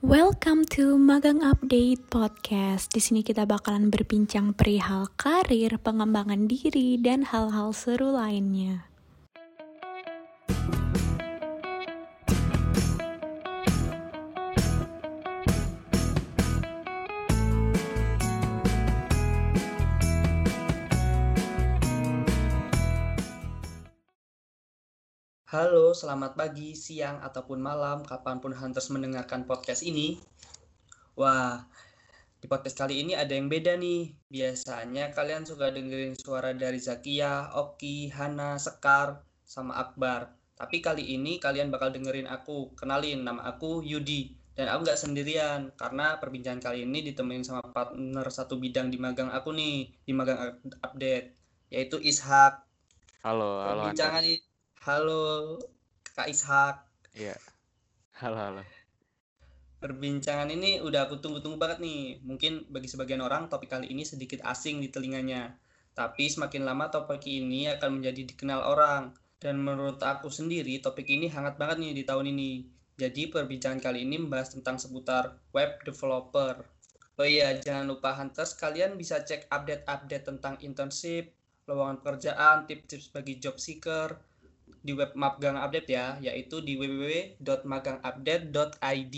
Welcome 0.00 0.64
to 0.80 0.96
Magang 0.96 1.44
Update 1.44 2.08
Podcast. 2.08 2.88
Di 2.88 3.04
sini 3.04 3.20
kita 3.20 3.44
bakalan 3.44 3.92
berbincang 3.92 4.56
perihal 4.56 5.12
karir, 5.20 5.76
pengembangan 5.76 6.48
diri, 6.48 6.96
dan 6.96 7.28
hal-hal 7.28 7.76
seru 7.76 8.16
lainnya. 8.16 8.89
Halo, 25.50 25.90
selamat 25.90 26.38
pagi, 26.38 26.78
siang, 26.78 27.18
ataupun 27.26 27.58
malam, 27.58 28.06
kapan 28.06 28.38
pun 28.38 28.54
Hunters 28.54 28.86
mendengarkan 28.94 29.50
podcast 29.50 29.82
ini. 29.82 30.14
Wah, 31.18 31.66
di 32.38 32.46
podcast 32.46 32.78
kali 32.78 33.02
ini 33.02 33.18
ada 33.18 33.34
yang 33.34 33.50
beda 33.50 33.74
nih. 33.74 34.14
Biasanya 34.30 35.10
kalian 35.10 35.42
suka 35.42 35.74
dengerin 35.74 36.14
suara 36.14 36.54
dari 36.54 36.78
Zakia, 36.78 37.50
Oki, 37.58 38.14
Hana, 38.14 38.62
Sekar, 38.62 39.26
sama 39.42 39.74
Akbar. 39.82 40.38
Tapi 40.54 40.78
kali 40.78 41.18
ini 41.18 41.42
kalian 41.42 41.74
bakal 41.74 41.90
dengerin 41.90 42.30
aku. 42.30 42.70
Kenalin, 42.78 43.26
nama 43.26 43.42
aku 43.50 43.82
Yudi. 43.82 44.30
Dan 44.54 44.70
aku 44.70 44.86
nggak 44.86 45.02
sendirian, 45.02 45.74
karena 45.74 46.22
perbincangan 46.22 46.62
kali 46.62 46.86
ini 46.86 47.02
ditemenin 47.10 47.42
sama 47.42 47.66
partner 47.74 48.30
satu 48.30 48.54
bidang 48.54 48.86
di 48.86 49.02
magang 49.02 49.34
aku 49.34 49.50
nih, 49.50 49.90
di 49.98 50.14
magang 50.14 50.62
update, 50.78 51.34
yaitu 51.74 51.98
Ishak. 51.98 52.62
Halo, 53.26 53.66
halo 53.66 53.90
Perbincangan 53.90 54.22
ini 54.30 54.49
Halo 54.80 55.60
Kak 56.16 56.32
Ishak. 56.32 56.80
Iya. 57.12 57.36
Halo, 58.16 58.32
halo. 58.40 58.62
Perbincangan 59.76 60.48
ini 60.48 60.80
udah 60.80 61.04
aku 61.04 61.20
tunggu-tunggu 61.20 61.60
banget 61.60 61.84
nih. 61.84 62.16
Mungkin 62.24 62.72
bagi 62.72 62.88
sebagian 62.88 63.20
orang 63.20 63.52
topik 63.52 63.68
kali 63.68 63.92
ini 63.92 64.08
sedikit 64.08 64.40
asing 64.40 64.80
di 64.80 64.88
telinganya. 64.88 65.52
Tapi 65.92 66.32
semakin 66.32 66.64
lama 66.64 66.88
topik 66.88 67.28
ini 67.28 67.68
akan 67.68 68.00
menjadi 68.00 68.32
dikenal 68.32 68.64
orang. 68.64 69.12
Dan 69.36 69.60
menurut 69.60 70.00
aku 70.00 70.32
sendiri 70.32 70.80
topik 70.80 71.12
ini 71.12 71.28
hangat 71.28 71.60
banget 71.60 71.84
nih 71.84 72.00
di 72.00 72.04
tahun 72.08 72.32
ini. 72.32 72.64
Jadi 72.96 73.28
perbincangan 73.28 73.84
kali 73.84 74.08
ini 74.08 74.16
membahas 74.16 74.56
tentang 74.56 74.80
seputar 74.80 75.36
web 75.52 75.76
developer. 75.84 76.56
Oh 77.20 77.28
iya, 77.28 77.52
jangan 77.52 77.84
lupa 77.84 78.16
Hunters, 78.16 78.56
kalian 78.56 78.96
bisa 78.96 79.20
cek 79.20 79.52
update-update 79.52 80.24
tentang 80.24 80.56
internship, 80.64 81.36
lowongan 81.68 82.00
pekerjaan, 82.00 82.64
tips-tips 82.64 83.12
bagi 83.12 83.36
job 83.36 83.60
seeker, 83.60 84.29
di 84.78 84.94
web 84.94 85.18
Magang 85.18 85.58
Update 85.58 85.90
ya, 85.90 86.14
yaitu 86.22 86.62
di 86.62 86.78
www.magangupdate.id. 86.78 89.16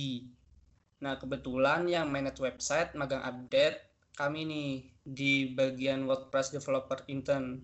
Nah, 1.03 1.19
kebetulan 1.19 1.91
yang 1.91 2.07
manage 2.09 2.39
website 2.39 2.95
Magang 2.95 3.27
Update 3.27 3.91
kami 4.15 4.47
nih 4.47 4.87
di 5.03 5.51
bagian 5.51 6.07
WordPress 6.07 6.55
Developer 6.55 7.03
Intern. 7.11 7.59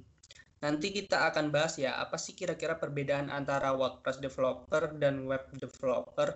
Nanti 0.58 0.90
kita 0.90 1.30
akan 1.30 1.54
bahas 1.54 1.78
ya, 1.78 2.02
apa 2.02 2.18
sih 2.18 2.34
kira-kira 2.34 2.82
perbedaan 2.82 3.30
antara 3.30 3.70
WordPress 3.78 4.18
Developer 4.18 4.98
dan 4.98 5.22
Web 5.22 5.54
Developer 5.54 6.34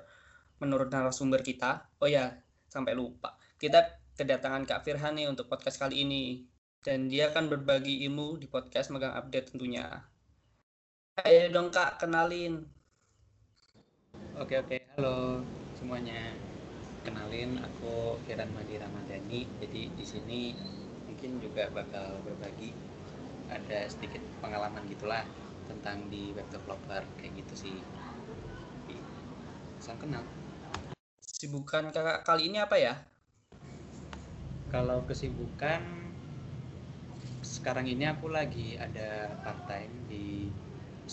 menurut 0.63 0.95
narasumber 0.95 1.43
kita. 1.43 1.91
Oh 1.99 2.07
ya, 2.07 2.31
sampai 2.71 2.95
lupa. 2.95 3.35
Kita 3.59 3.83
kedatangan 4.15 4.63
Kak 4.63 4.87
Firhan 4.87 5.19
nih 5.19 5.27
untuk 5.27 5.51
podcast 5.51 5.83
kali 5.83 6.07
ini. 6.07 6.47
Dan 6.83 7.07
dia 7.07 7.31
akan 7.31 7.47
berbagi 7.47 8.03
ilmu 8.07 8.39
di 8.39 8.47
podcast 8.47 8.95
Magang 8.95 9.15
Update 9.15 9.55
tentunya. 9.55 10.12
Ayo 11.13 11.53
dong 11.53 11.69
kak, 11.69 12.01
kenalin. 12.01 12.65
Oke 14.41 14.57
oke, 14.57 14.81
halo 14.97 15.45
semuanya. 15.77 16.33
Kenalin, 17.05 17.61
aku 17.61 18.17
Firan 18.25 18.49
Madi 18.57 18.81
Ramadhani. 18.81 19.45
Jadi 19.61 19.93
di 19.93 20.05
sini 20.09 20.57
mungkin 21.05 21.37
juga 21.37 21.69
bakal 21.69 22.17
berbagi 22.25 22.73
ada 23.53 23.85
sedikit 23.93 24.25
pengalaman 24.41 24.89
gitulah 24.89 25.21
tentang 25.69 26.09
di 26.09 26.33
web 26.33 26.49
developer 26.49 27.05
kayak 27.21 27.45
gitu 27.45 27.69
sih. 27.69 27.77
Salam 29.85 30.01
kenal. 30.01 30.25
Sibukan 31.21 31.93
kakak 31.93 32.25
kali 32.25 32.49
ini 32.49 32.57
apa 32.57 32.81
ya? 32.81 32.97
Kalau 34.73 35.05
kesibukan 35.05 36.09
sekarang 37.45 37.85
ini 37.85 38.09
aku 38.09 38.33
lagi 38.33 38.81
ada 38.81 39.29
part 39.45 39.61
time 39.69 39.93
di 40.09 40.49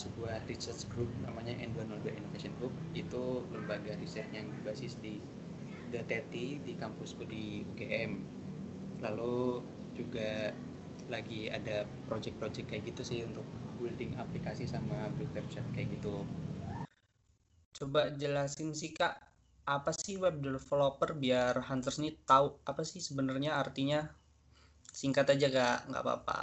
sebuah 0.04 0.36
research 0.48 0.88
group 0.92 1.10
namanya 1.26 1.54
N202 1.60 2.08
Innovation 2.20 2.54
Group 2.60 2.74
itu 2.96 3.24
lembaga 3.54 3.92
riset 4.00 4.28
yang 4.32 4.48
berbasis 4.56 4.94
di 5.04 5.14
DTT 5.92 6.34
di 6.64 6.74
kampusku 6.80 7.22
di 7.34 7.44
UGM 7.68 8.12
lalu 9.04 9.60
juga 9.98 10.54
lagi 11.14 11.50
ada 11.58 11.84
project-project 12.08 12.68
kayak 12.70 12.84
gitu 12.94 13.02
sih 13.02 13.20
untuk 13.28 13.44
building 13.82 14.12
aplikasi 14.24 14.64
sama 14.70 15.10
build 15.18 15.32
website 15.36 15.68
kayak 15.76 15.90
gitu 15.98 16.16
Coba 17.78 18.02
jelasin 18.22 18.70
sih 18.80 18.92
kak, 19.00 19.16
apa 19.76 19.92
sih 20.02 20.16
web 20.24 20.36
developer 20.44 21.10
biar 21.24 21.54
hunters 21.68 21.98
nih 22.04 22.14
tahu 22.30 22.48
apa 22.70 22.82
sih 22.92 23.00
sebenarnya 23.08 23.52
artinya? 23.64 24.00
Singkat 25.00 25.28
aja 25.34 25.48
kak, 25.58 25.78
nggak 25.90 26.04
apa-apa. 26.06 26.40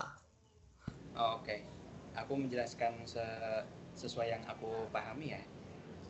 Oh, 1.16 1.40
Oke, 1.40 1.56
aku 2.16 2.32
menjelaskan 2.34 3.04
se- 3.04 3.64
sesuai 3.96 4.32
yang 4.32 4.42
aku 4.48 4.88
pahami 4.92 5.36
ya. 5.36 5.42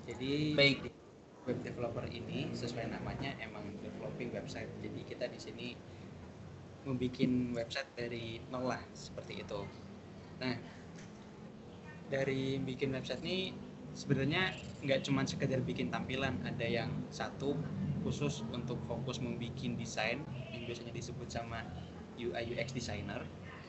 Jadi 0.07 0.55
Baik. 0.55 0.91
web 1.47 1.59
developer 1.63 2.07
ini 2.11 2.51
sesuai 2.55 2.91
namanya 2.91 3.35
emang 3.43 3.67
developing 3.83 4.31
website. 4.35 4.71
Jadi 4.83 5.01
kita 5.07 5.27
di 5.31 5.39
sini 5.39 5.67
membuat 6.87 7.67
website 7.67 7.91
dari 7.99 8.39
nol 8.51 8.71
lah 8.71 8.83
seperti 8.95 9.43
itu. 9.43 9.61
Nah, 10.39 10.55
dari 12.07 12.63
bikin 12.63 12.95
website 12.95 13.23
ini 13.27 13.51
sebenarnya 13.99 14.55
nggak 14.87 15.03
cuma 15.03 15.27
sekedar 15.27 15.59
bikin 15.67 15.91
tampilan, 15.91 16.39
ada 16.47 16.63
yang 16.63 16.91
satu 17.11 17.59
khusus 18.07 18.47
untuk 18.55 18.79
fokus 18.87 19.19
membuat 19.19 19.59
desain 19.59 20.23
yang 20.55 20.63
biasanya 20.63 20.95
disebut 20.95 21.27
sama 21.27 21.67
UI 22.15 22.55
UX 22.55 22.71
designer 22.71 23.27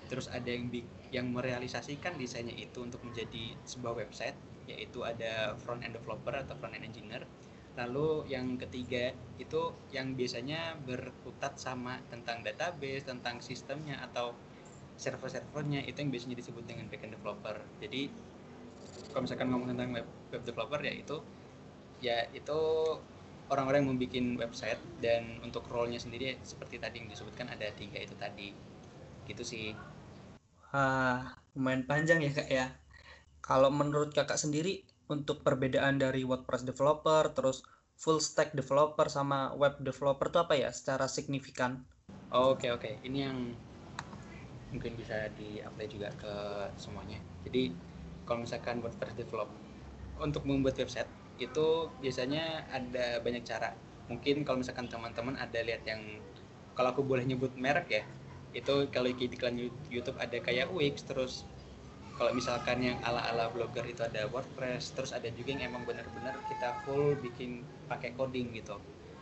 terus 0.08 0.32
ada 0.32 0.48
yang 0.48 0.72
yang 1.12 1.28
merealisasikan 1.32 2.16
desainnya 2.16 2.56
itu 2.56 2.84
untuk 2.84 3.04
menjadi 3.04 3.56
sebuah 3.64 3.94
website 4.04 4.36
yaitu 4.68 5.00
ada 5.08 5.56
front 5.64 5.80
end 5.80 5.96
developer 5.96 6.36
atau 6.36 6.56
front 6.60 6.76
end 6.76 6.84
engineer. 6.84 7.24
Lalu 7.80 8.28
yang 8.34 8.58
ketiga 8.60 9.14
itu 9.40 9.72
yang 9.94 10.18
biasanya 10.18 10.76
berkutat 10.84 11.56
sama 11.62 12.02
tentang 12.12 12.42
database 12.44 13.08
tentang 13.08 13.40
sistemnya 13.40 14.02
atau 14.02 14.36
server-servernya 14.98 15.86
itu 15.86 16.02
yang 16.02 16.12
biasanya 16.12 16.36
disebut 16.42 16.64
dengan 16.66 16.90
backend 16.90 17.14
developer. 17.14 17.56
Jadi 17.80 18.10
kalau 19.14 19.24
misalkan 19.24 19.48
ngomong 19.54 19.70
tentang 19.72 19.90
web, 19.94 20.08
web 20.34 20.44
developer 20.44 20.82
ya 20.84 20.94
itu 20.94 21.18
ya 22.02 22.18
itu 22.34 22.60
orang-orang 23.48 23.86
yang 23.86 23.90
membuat 23.96 24.50
website 24.50 24.82
dan 25.00 25.40
untuk 25.46 25.64
role-nya 25.72 26.02
sendiri 26.02 26.36
seperti 26.44 26.82
tadi 26.82 27.00
yang 27.00 27.08
disebutkan 27.08 27.48
ada 27.48 27.72
tiga 27.78 28.02
itu 28.02 28.18
tadi. 28.18 28.52
Gitu 29.30 29.44
sih 29.46 29.72
Wah, 30.72 31.20
lumayan 31.56 31.84
panjang 31.90 32.20
ya 32.26 32.32
kak 32.38 32.50
ya. 32.58 32.66
Kalau 33.48 33.70
menurut 33.80 34.10
kakak 34.18 34.40
sendiri, 34.44 34.74
untuk 35.16 35.38
perbedaan 35.46 35.96
dari 36.04 36.22
WordPress 36.30 36.64
developer, 36.68 37.24
terus 37.38 37.58
full 38.02 38.20
stack 38.20 38.50
developer 38.60 39.08
sama 39.18 39.40
web 39.62 39.80
developer 39.80 40.28
itu 40.32 40.40
apa 40.44 40.54
ya 40.64 40.70
secara 40.78 41.06
signifikan? 41.08 41.72
Oh, 42.36 42.46
Oke 42.56 42.68
oke, 42.76 42.92
ini 43.08 43.20
yang 43.24 43.38
mungkin 44.72 44.94
bisa 45.00 45.32
di-apply 45.40 45.88
juga 45.88 46.10
ke 46.22 46.34
semuanya. 46.76 47.20
Jadi 47.48 47.72
kalau 48.28 48.44
misalkan 48.44 48.84
WordPress 48.84 49.16
develop 49.16 49.50
untuk 50.20 50.44
membuat 50.44 50.76
website 50.76 51.08
itu 51.40 51.68
biasanya 52.04 52.68
ada 52.68 53.24
banyak 53.24 53.44
cara. 53.48 53.72
Mungkin 54.12 54.44
kalau 54.44 54.60
misalkan 54.60 54.92
teman-teman 54.92 55.36
ada 55.40 55.60
lihat 55.64 55.84
yang 55.88 56.02
kalau 56.76 56.92
aku 56.94 57.02
boleh 57.08 57.24
nyebut 57.24 57.56
merek 57.56 57.88
ya, 57.90 58.04
itu 58.56 58.88
kalau 58.94 59.10
di 59.12 59.26
iklan 59.28 59.58
YouTube 59.92 60.18
ada 60.20 60.38
kayak 60.40 60.72
Wix, 60.72 61.04
terus 61.04 61.44
kalau 62.18 62.34
misalkan 62.34 62.82
yang 62.82 62.98
ala-ala 63.06 63.52
blogger 63.54 63.86
itu 63.86 64.02
ada 64.02 64.26
WordPress, 64.32 64.98
terus 64.98 65.14
ada 65.14 65.30
juga 65.34 65.54
yang 65.54 65.70
emang 65.70 65.86
benar-benar 65.86 66.34
kita 66.50 66.74
full 66.82 67.14
bikin 67.22 67.62
pakai 67.86 68.18
coding 68.18 68.50
gitu. 68.58 68.80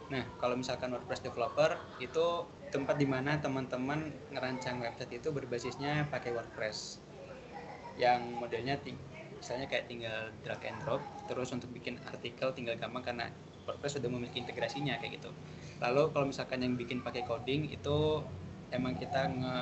Nah, 0.07 0.23
kalau 0.39 0.55
misalkan 0.55 0.93
WordPress 0.95 1.25
developer 1.25 1.75
itu 1.99 2.47
tempat 2.71 2.95
di 2.95 3.07
mana 3.07 3.39
teman-teman 3.39 4.11
ngerancang 4.31 4.79
website 4.83 5.19
itu 5.19 5.31
berbasisnya 5.31 6.07
pakai 6.11 6.31
WordPress 6.35 6.99
yang 7.95 8.35
modelnya 8.39 8.75
misalnya 9.39 9.69
kayak 9.69 9.85
tinggal 9.87 10.31
drag 10.43 10.61
and 10.67 10.79
drop 10.83 11.01
terus 11.29 11.53
untuk 11.55 11.71
bikin 11.71 11.95
artikel 12.09 12.51
tinggal 12.51 12.75
gampang 12.75 13.03
karena 13.03 13.25
WordPress 13.63 13.99
sudah 14.01 14.09
memiliki 14.11 14.43
integrasinya 14.43 14.99
kayak 14.99 15.21
gitu 15.21 15.31
lalu 15.79 16.11
kalau 16.11 16.25
misalkan 16.27 16.63
yang 16.63 16.75
bikin 16.75 16.99
pakai 16.99 17.23
coding 17.23 17.71
itu 17.71 18.23
emang 18.73 18.97
kita 18.97 19.29
nge 19.29 19.57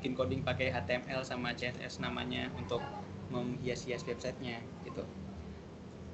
bikin 0.00 0.12
coding 0.16 0.40
pakai 0.40 0.72
HTML 0.72 1.20
sama 1.22 1.52
CSS 1.52 2.00
namanya 2.00 2.48
untuk 2.56 2.80
menghias-hias 3.28 4.02
websitenya 4.08 4.58
gitu. 4.82 5.04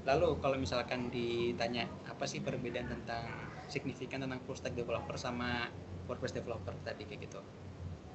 Lalu 0.06 0.38
kalau 0.42 0.58
misalkan 0.58 1.10
ditanya 1.10 1.86
apa 2.06 2.26
sih 2.26 2.42
perbedaan 2.42 2.90
tentang 2.90 3.26
signifikan 3.66 4.22
tentang 4.22 4.38
full 4.46 4.58
stack 4.58 4.74
developer 4.74 5.14
sama 5.18 5.70
WordPress 6.06 6.34
developer 6.38 6.74
tadi 6.82 7.06
kayak 7.06 7.30
gitu? 7.30 7.40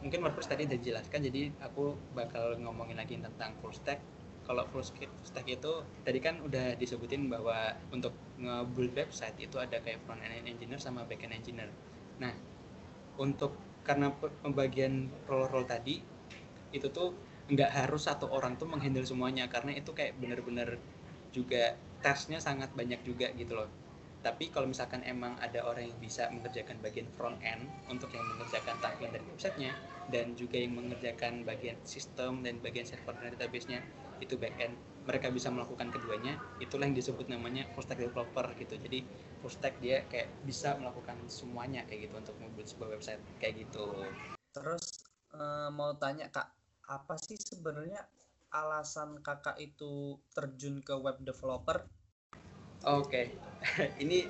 Mungkin 0.04 0.24
WordPress 0.24 0.52
tadi 0.52 0.68
udah 0.68 0.78
dijelaskan 0.80 1.20
jadi 1.28 1.52
aku 1.64 1.96
bakal 2.16 2.56
ngomongin 2.60 3.00
lagi 3.00 3.16
tentang 3.20 3.56
full 3.60 3.76
stack. 3.76 4.00
Kalau 4.44 4.68
full 4.76 4.84
stack 5.24 5.48
itu 5.48 5.72
tadi 6.04 6.20
kan 6.20 6.44
udah 6.44 6.76
disebutin 6.76 7.32
bahwa 7.32 7.76
untuk 7.96 8.12
nge-build 8.42 8.92
website 8.92 9.40
itu 9.40 9.56
ada 9.56 9.80
kayak 9.80 10.04
front 10.04 10.20
end 10.20 10.48
engineer 10.48 10.82
sama 10.82 11.08
back 11.08 11.24
end 11.24 11.36
engineer. 11.38 11.72
Nah 12.20 12.36
untuk 13.20 13.56
karena 13.92 14.08
pembagian 14.16 15.12
role-role 15.28 15.68
tadi 15.68 16.00
itu 16.72 16.88
tuh 16.96 17.12
nggak 17.52 17.68
harus 17.84 18.08
satu 18.08 18.32
orang 18.32 18.56
tuh 18.56 18.72
menghandle 18.72 19.04
semuanya 19.04 19.52
karena 19.52 19.76
itu 19.76 19.92
kayak 19.92 20.16
bener-bener 20.16 20.80
juga 21.36 21.76
tesnya 22.00 22.40
sangat 22.40 22.72
banyak 22.72 23.04
juga 23.04 23.28
gitu 23.36 23.60
loh. 23.60 23.68
Tapi 24.24 24.48
kalau 24.48 24.72
misalkan 24.72 25.04
emang 25.04 25.36
ada 25.44 25.66
orang 25.68 25.92
yang 25.92 26.00
bisa 26.00 26.32
mengerjakan 26.32 26.80
bagian 26.80 27.10
front 27.20 27.36
end 27.44 27.68
untuk 27.92 28.08
yang 28.16 28.24
mengerjakan 28.32 28.80
tampilan 28.80 29.12
dari 29.12 29.26
websitenya 29.28 29.74
dan 30.08 30.38
juga 30.40 30.56
yang 30.62 30.78
mengerjakan 30.78 31.44
bagian 31.44 31.76
sistem 31.84 32.40
dan 32.46 32.64
bagian 32.64 32.88
server 32.88 33.12
dan 33.20 33.36
database-nya 33.36 33.84
itu 34.24 34.40
back 34.40 34.56
end 34.62 34.78
mereka 35.02 35.34
bisa 35.34 35.50
melakukan 35.50 35.90
keduanya 35.90 36.38
itulah 36.62 36.86
yang 36.86 36.94
disebut 36.94 37.26
namanya 37.26 37.66
full 37.74 37.82
stack 37.82 37.98
developer 37.98 38.46
gitu. 38.58 38.78
Jadi 38.78 39.02
full 39.42 39.50
stack 39.50 39.82
dia 39.82 40.06
kayak 40.06 40.30
bisa 40.46 40.78
melakukan 40.78 41.18
semuanya 41.26 41.82
kayak 41.90 42.10
gitu 42.10 42.14
untuk 42.22 42.36
membuat 42.38 42.68
sebuah 42.70 42.90
website 42.98 43.22
kayak 43.42 43.66
gitu. 43.66 43.86
Terus 44.54 45.02
uh, 45.34 45.74
mau 45.74 45.98
tanya 45.98 46.30
kak 46.30 46.54
apa 46.86 47.16
sih 47.18 47.40
sebenarnya 47.40 48.04
alasan 48.52 49.24
kakak 49.24 49.58
itu 49.58 50.20
terjun 50.36 50.84
ke 50.86 50.94
web 50.94 51.18
developer? 51.24 51.88
Oke 52.86 53.10
okay. 53.10 53.26
ini 54.04 54.30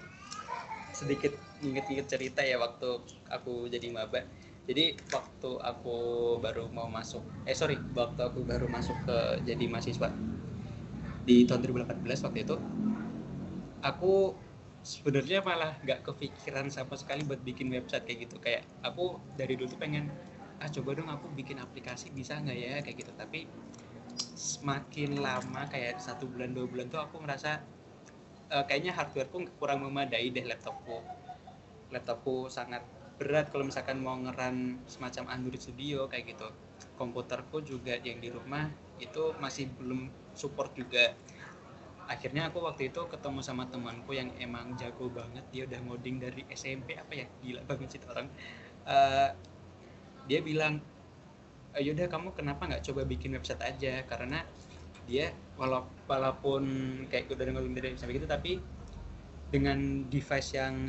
sedikit 0.95 1.33
inget-inget 1.63 2.07
cerita 2.07 2.43
ya 2.45 2.55
waktu 2.61 3.01
aku 3.27 3.67
jadi 3.67 3.91
maba. 3.91 4.23
Jadi 4.69 4.93
waktu 5.09 5.51
aku 5.57 5.97
baru 6.39 6.69
mau 6.71 6.87
masuk 6.87 7.25
eh 7.43 7.57
sorry 7.57 7.75
waktu 7.91 8.21
aku 8.23 8.45
baru 8.45 8.69
masuk 8.71 8.95
ke 9.03 9.17
jadi 9.43 9.65
mahasiswa 9.67 10.13
di 11.21 11.45
tahun 11.45 11.61
2018 11.65 12.25
waktu 12.25 12.39
itu 12.43 12.55
aku 13.81 14.33
sebenarnya 14.81 15.45
malah 15.45 15.77
nggak 15.85 16.01
kepikiran 16.05 16.69
sama 16.73 16.97
sekali 16.97 17.21
buat 17.25 17.41
bikin 17.41 17.69
website 17.69 18.05
kayak 18.05 18.29
gitu. 18.29 18.35
Kayak 18.41 18.65
aku 18.81 19.21
dari 19.37 19.53
dulu 19.57 19.69
tuh 19.69 19.79
pengen 19.81 20.09
ah 20.61 20.69
coba 20.69 20.93
dong 20.93 21.09
aku 21.09 21.29
bikin 21.33 21.57
aplikasi 21.61 22.13
bisa 22.13 22.37
nggak 22.41 22.57
ya? 22.57 22.75
Kayak 22.81 23.05
gitu. 23.05 23.11
Tapi 23.13 23.45
semakin 24.37 25.21
lama 25.21 25.69
kayak 25.69 26.01
satu 26.01 26.25
bulan 26.29 26.53
dua 26.53 26.65
bulan 26.65 26.89
tuh 26.89 27.01
aku 27.01 27.21
ngerasa 27.21 27.61
uh, 28.53 28.63
kayaknya 28.65 28.93
hardwareku 28.97 29.45
kurang 29.61 29.85
memadai 29.85 30.33
deh 30.33 30.45
laptopku. 30.45 31.01
Laptopku 31.93 32.49
sangat 32.49 32.81
berat 33.21 33.53
kalau 33.53 33.69
misalkan 33.69 34.01
mau 34.01 34.17
ngeran 34.17 34.81
semacam 34.89 35.29
Android 35.29 35.61
Studio 35.61 36.09
kayak 36.09 36.33
gitu. 36.33 36.49
Komputerku 36.97 37.61
juga 37.61 37.97
yang 38.01 38.17
di 38.17 38.33
rumah 38.33 38.65
itu 39.01 39.33
masih 39.41 39.67
belum 39.81 40.07
support 40.37 40.71
juga. 40.77 41.17
Akhirnya 42.05 42.51
aku 42.51 42.61
waktu 42.61 42.93
itu 42.93 43.01
ketemu 43.07 43.39
sama 43.41 43.65
temanku 43.67 44.13
yang 44.13 44.29
emang 44.37 44.77
jago 44.77 45.09
banget. 45.09 45.43
Dia 45.49 45.65
udah 45.65 45.79
ngoding 45.89 46.21
dari 46.21 46.45
SMP 46.53 46.93
apa 46.93 47.13
ya? 47.17 47.25
Gila 47.41 47.61
banget 47.65 47.97
sih 47.97 48.01
orang. 48.05 48.27
Uh, 48.85 49.29
dia 50.29 50.39
bilang 50.45 50.79
yaudah 51.71 52.11
kamu 52.11 52.35
kenapa 52.35 52.67
nggak 52.67 52.83
coba 52.85 53.01
bikin 53.07 53.33
website 53.33 53.63
aja? 53.63 54.05
Karena 54.05 54.45
dia 55.09 55.33
walaupun 55.57 56.63
kayak 57.09 57.31
udah 57.31 57.43
ngomong 57.51 57.73
dari 57.73 57.97
sampai 57.97 58.21
gitu 58.21 58.29
tapi 58.29 58.61
dengan 59.51 60.07
device 60.07 60.55
yang 60.55 60.87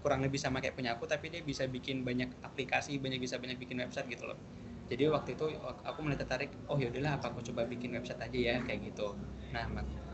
kurang 0.00 0.22
lebih 0.22 0.38
sama 0.38 0.62
kayak 0.62 0.78
punya 0.78 0.94
aku 0.96 1.04
tapi 1.04 1.28
dia 1.28 1.42
bisa 1.42 1.66
bikin 1.66 2.06
banyak 2.06 2.30
aplikasi 2.40 2.96
banyak 3.02 3.18
bisa 3.20 3.36
banyak 3.36 3.58
bikin 3.58 3.82
website 3.82 4.06
gitu 4.08 4.30
loh 4.30 4.38
jadi 4.88 5.12
waktu 5.12 5.36
itu 5.36 5.44
aku 5.84 5.98
mulai 6.00 6.16
tertarik 6.16 6.50
oh 6.72 6.76
yaudahlah 6.80 7.20
apa 7.20 7.28
aku 7.32 7.44
coba 7.52 7.68
bikin 7.68 7.92
website 7.92 8.20
aja 8.20 8.38
ya 8.38 8.54
kayak 8.64 8.88
gitu. 8.88 9.12
Nah 9.52 9.64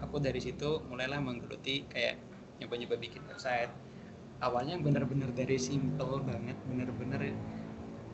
aku 0.02 0.18
dari 0.18 0.42
situ 0.42 0.82
mulailah 0.90 1.22
menggeluti 1.22 1.86
kayak 1.86 2.18
nyoba-nyoba 2.58 2.96
bikin 2.98 3.22
website. 3.30 3.70
Awalnya 4.42 4.76
bener-bener 4.82 5.30
dari 5.30 5.56
simple 5.56 6.20
banget 6.26 6.58
bener-bener 6.66 7.32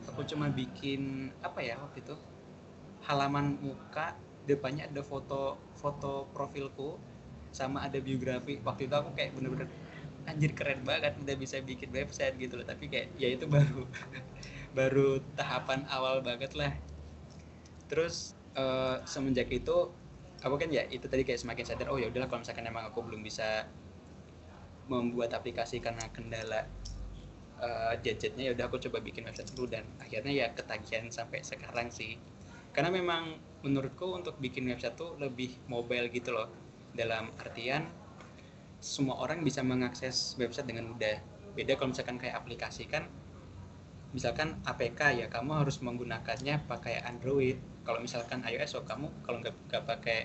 aku 0.09 0.21
cuma 0.29 0.49
bikin 0.53 1.33
apa 1.41 1.59
ya 1.65 1.77
waktu 1.81 2.01
itu 2.05 2.15
halaman 3.09 3.57
muka 3.61 4.13
depannya 4.45 4.85
ada 4.89 5.01
foto 5.01 5.57
foto 5.77 6.29
profilku 6.29 6.97
sama 7.51 7.83
ada 7.85 7.97
biografi. 7.97 8.61
Waktu 8.61 8.87
itu 8.87 8.95
aku 8.95 9.09
kayak 9.17 9.33
bener-bener 9.35 9.67
anjir 10.29 10.53
keren 10.53 10.85
banget 10.85 11.17
udah 11.17 11.35
bisa 11.35 11.57
bikin 11.65 11.89
website 11.89 12.37
gitu 12.37 12.61
loh. 12.61 12.65
Tapi 12.69 12.85
kayak 12.85 13.07
ya 13.17 13.33
itu 13.33 13.45
baru 13.49 13.83
baru 14.71 15.19
tahapan 15.35 15.83
awal 15.91 16.23
banget 16.23 16.55
lah. 16.55 16.71
Terus 17.91 18.35
uh, 18.55 19.03
semenjak 19.03 19.51
itu 19.51 19.91
aku 20.41 20.55
kan 20.57 20.69
ya 20.71 20.87
itu 20.89 21.05
tadi 21.05 21.21
kayak 21.21 21.39
semakin 21.43 21.65
sadar 21.67 21.87
oh 21.93 21.99
ya 22.01 22.09
udahlah 22.09 22.27
kalau 22.31 22.41
misalkan 22.41 22.65
emang 22.65 22.89
aku 22.89 23.05
belum 23.05 23.21
bisa 23.21 23.69
membuat 24.89 25.37
aplikasi 25.37 25.77
karena 25.79 26.01
kendala 26.09 26.65
uh, 27.61 27.93
gadgetnya 28.01 28.49
ya 28.49 28.51
udah 28.57 28.65
aku 28.67 28.81
coba 28.81 28.99
bikin 28.99 29.23
website 29.23 29.53
dulu 29.53 29.69
dan 29.69 29.85
akhirnya 30.01 30.33
ya 30.33 30.47
ketagihan 30.51 31.07
sampai 31.13 31.45
sekarang 31.45 31.93
sih. 31.93 32.17
Karena 32.71 32.89
memang 32.89 33.35
menurutku 33.61 34.15
untuk 34.15 34.39
bikin 34.39 34.65
website 34.71 34.95
tuh 34.95 35.19
lebih 35.19 35.59
mobile 35.67 36.07
gitu 36.09 36.31
loh. 36.33 36.49
Dalam 36.91 37.31
artian 37.39 37.87
semua 38.81 39.21
orang 39.21 39.45
bisa 39.45 39.61
mengakses 39.61 40.33
website 40.41 40.67
dengan 40.67 40.91
mudah. 40.91 41.21
Beda 41.53 41.77
kalau 41.77 41.93
misalkan 41.93 42.17
kayak 42.17 42.41
aplikasi 42.41 42.87
kan 42.89 43.05
misalkan 44.11 44.59
APK 44.67 45.23
ya 45.23 45.27
kamu 45.31 45.63
harus 45.63 45.79
menggunakannya 45.79 46.67
pakai 46.67 47.03
Android. 47.07 47.57
Kalau 47.87 47.99
misalkan 48.03 48.43
iOS 48.45 48.77
oh 48.77 48.85
kamu 48.85 49.07
kalau 49.23 49.41
nggak 49.41 49.55
nggak 49.71 49.83
pakai 49.87 50.19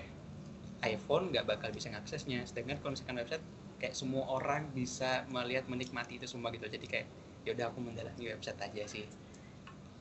iPhone 0.85 1.31
nggak 1.31 1.47
bakal 1.47 1.69
bisa 1.71 1.89
ngaksesnya. 1.89 2.43
Sedangkan 2.43 2.77
kalau 2.83 2.91
misalkan 2.93 3.17
website 3.23 3.45
kayak 3.77 3.95
semua 3.95 4.27
orang 4.29 4.69
bisa 4.73 5.25
melihat 5.31 5.65
menikmati 5.71 6.19
itu 6.19 6.27
semua 6.29 6.51
gitu. 6.53 6.67
Jadi 6.67 6.85
kayak 6.85 7.07
ya 7.47 7.55
udah 7.55 7.65
aku 7.71 7.79
mendalami 7.79 8.23
website 8.27 8.59
aja 8.59 8.83
sih. 8.85 9.05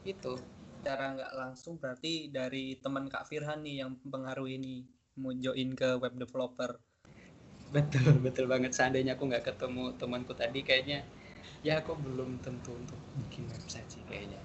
Itu 0.03 0.37
cara 0.83 1.15
nggak 1.15 1.33
langsung 1.35 1.79
berarti 1.79 2.31
dari 2.31 2.79
teman 2.79 3.11
Kak 3.11 3.27
Firhan 3.31 3.63
nih 3.63 3.87
yang 3.87 3.99
mempengaruhi 4.03 4.59
ini 4.59 4.75
mau 5.19 5.33
join 5.33 5.73
ke 5.73 5.97
web 5.97 6.15
developer. 6.19 6.79
Betul 7.71 8.23
betul 8.23 8.47
banget. 8.47 8.75
Seandainya 8.77 9.19
aku 9.19 9.27
nggak 9.27 9.47
ketemu 9.55 9.95
temanku 9.99 10.37
tadi 10.37 10.63
kayaknya 10.63 11.03
ya 11.65 11.83
aku 11.83 11.99
belum 11.99 12.39
tentu 12.41 12.73
untuk 12.75 12.99
bikin 13.27 13.47
website 13.51 13.89
sih 13.91 14.03
kayaknya. 14.07 14.39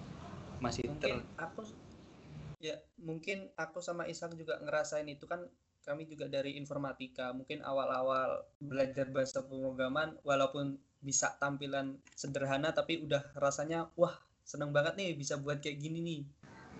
Masih 0.62 0.86
mungkin 0.88 1.22
ter... 1.22 1.42
aku 1.42 1.62
ya 2.62 2.78
mungkin 3.02 3.50
aku 3.58 3.82
sama 3.82 4.06
Isak 4.06 4.38
juga 4.38 4.62
ngerasain 4.62 5.10
itu 5.10 5.26
kan 5.26 5.50
kami 5.82 6.06
juga 6.06 6.30
dari 6.30 6.62
informatika 6.62 7.34
mungkin 7.34 7.66
awal-awal 7.66 8.46
belajar 8.62 9.10
bahasa 9.10 9.42
pemrograman 9.42 10.14
walaupun 10.22 10.78
bisa 11.02 11.34
tampilan 11.42 11.98
sederhana 12.14 12.70
tapi 12.70 13.02
udah 13.02 13.34
rasanya 13.34 13.90
wah 13.98 14.14
seneng 14.46 14.70
banget 14.70 14.94
nih 14.94 15.18
bisa 15.18 15.42
buat 15.42 15.58
kayak 15.58 15.82
gini 15.82 16.00
nih. 16.06 16.22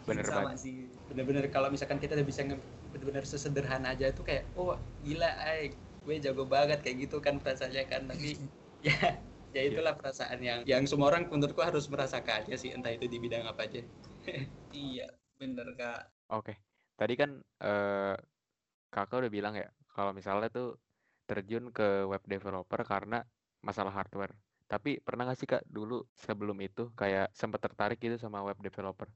Bener 0.06 0.26
sama 0.26 0.54
banget. 0.54 0.70
sih. 0.70 0.78
Bener-bener 1.10 1.50
kalau 1.50 1.74
misalkan 1.74 1.98
kita 1.98 2.14
udah 2.14 2.28
bisa 2.28 2.46
bener-bener 2.94 3.26
sesederhana 3.26 3.98
aja 3.98 4.14
tuh 4.14 4.22
kayak 4.22 4.46
oh 4.54 4.78
gila 5.02 5.30
ay 5.42 5.74
gue 6.02 6.16
jago 6.18 6.46
banget 6.50 6.82
kayak 6.82 7.10
gitu 7.10 7.18
kan 7.22 7.38
perasaannya 7.38 7.84
kan 7.90 8.06
tapi 8.10 8.38
ya 8.86 9.18
ya 9.52 9.62
itulah 9.68 9.94
perasaan 9.96 10.40
yang 10.40 10.60
yang 10.64 10.84
semua 10.88 11.12
orang 11.12 11.28
menurutku 11.28 11.60
harus 11.60 11.88
merasakannya 11.92 12.56
sih 12.56 12.72
entah 12.72 12.92
itu 12.92 13.06
di 13.08 13.18
bidang 13.20 13.48
apa 13.48 13.68
aja. 13.68 13.82
Iya 14.72 15.12
bener 15.36 15.76
kak. 15.76 16.02
Oke 16.32 16.56
tadi 16.96 17.14
kan 17.18 17.42
uh, 17.66 18.16
kakak 18.94 19.26
udah 19.26 19.32
bilang 19.34 19.54
ya 19.58 19.68
kalau 19.92 20.14
misalnya 20.14 20.48
tuh 20.54 20.78
terjun 21.26 21.72
ke 21.72 22.06
web 22.06 22.24
developer 22.28 22.82
karena 22.84 23.24
masalah 23.64 23.94
hardware. 23.96 24.36
Tapi 24.68 25.04
pernah 25.04 25.28
gak 25.28 25.40
sih 25.40 25.48
kak 25.48 25.64
dulu 25.68 26.04
sebelum 26.16 26.56
itu 26.64 26.92
kayak 26.96 27.32
sempat 27.36 27.60
tertarik 27.60 28.00
gitu 28.00 28.16
sama 28.16 28.40
web 28.44 28.56
developer? 28.64 29.08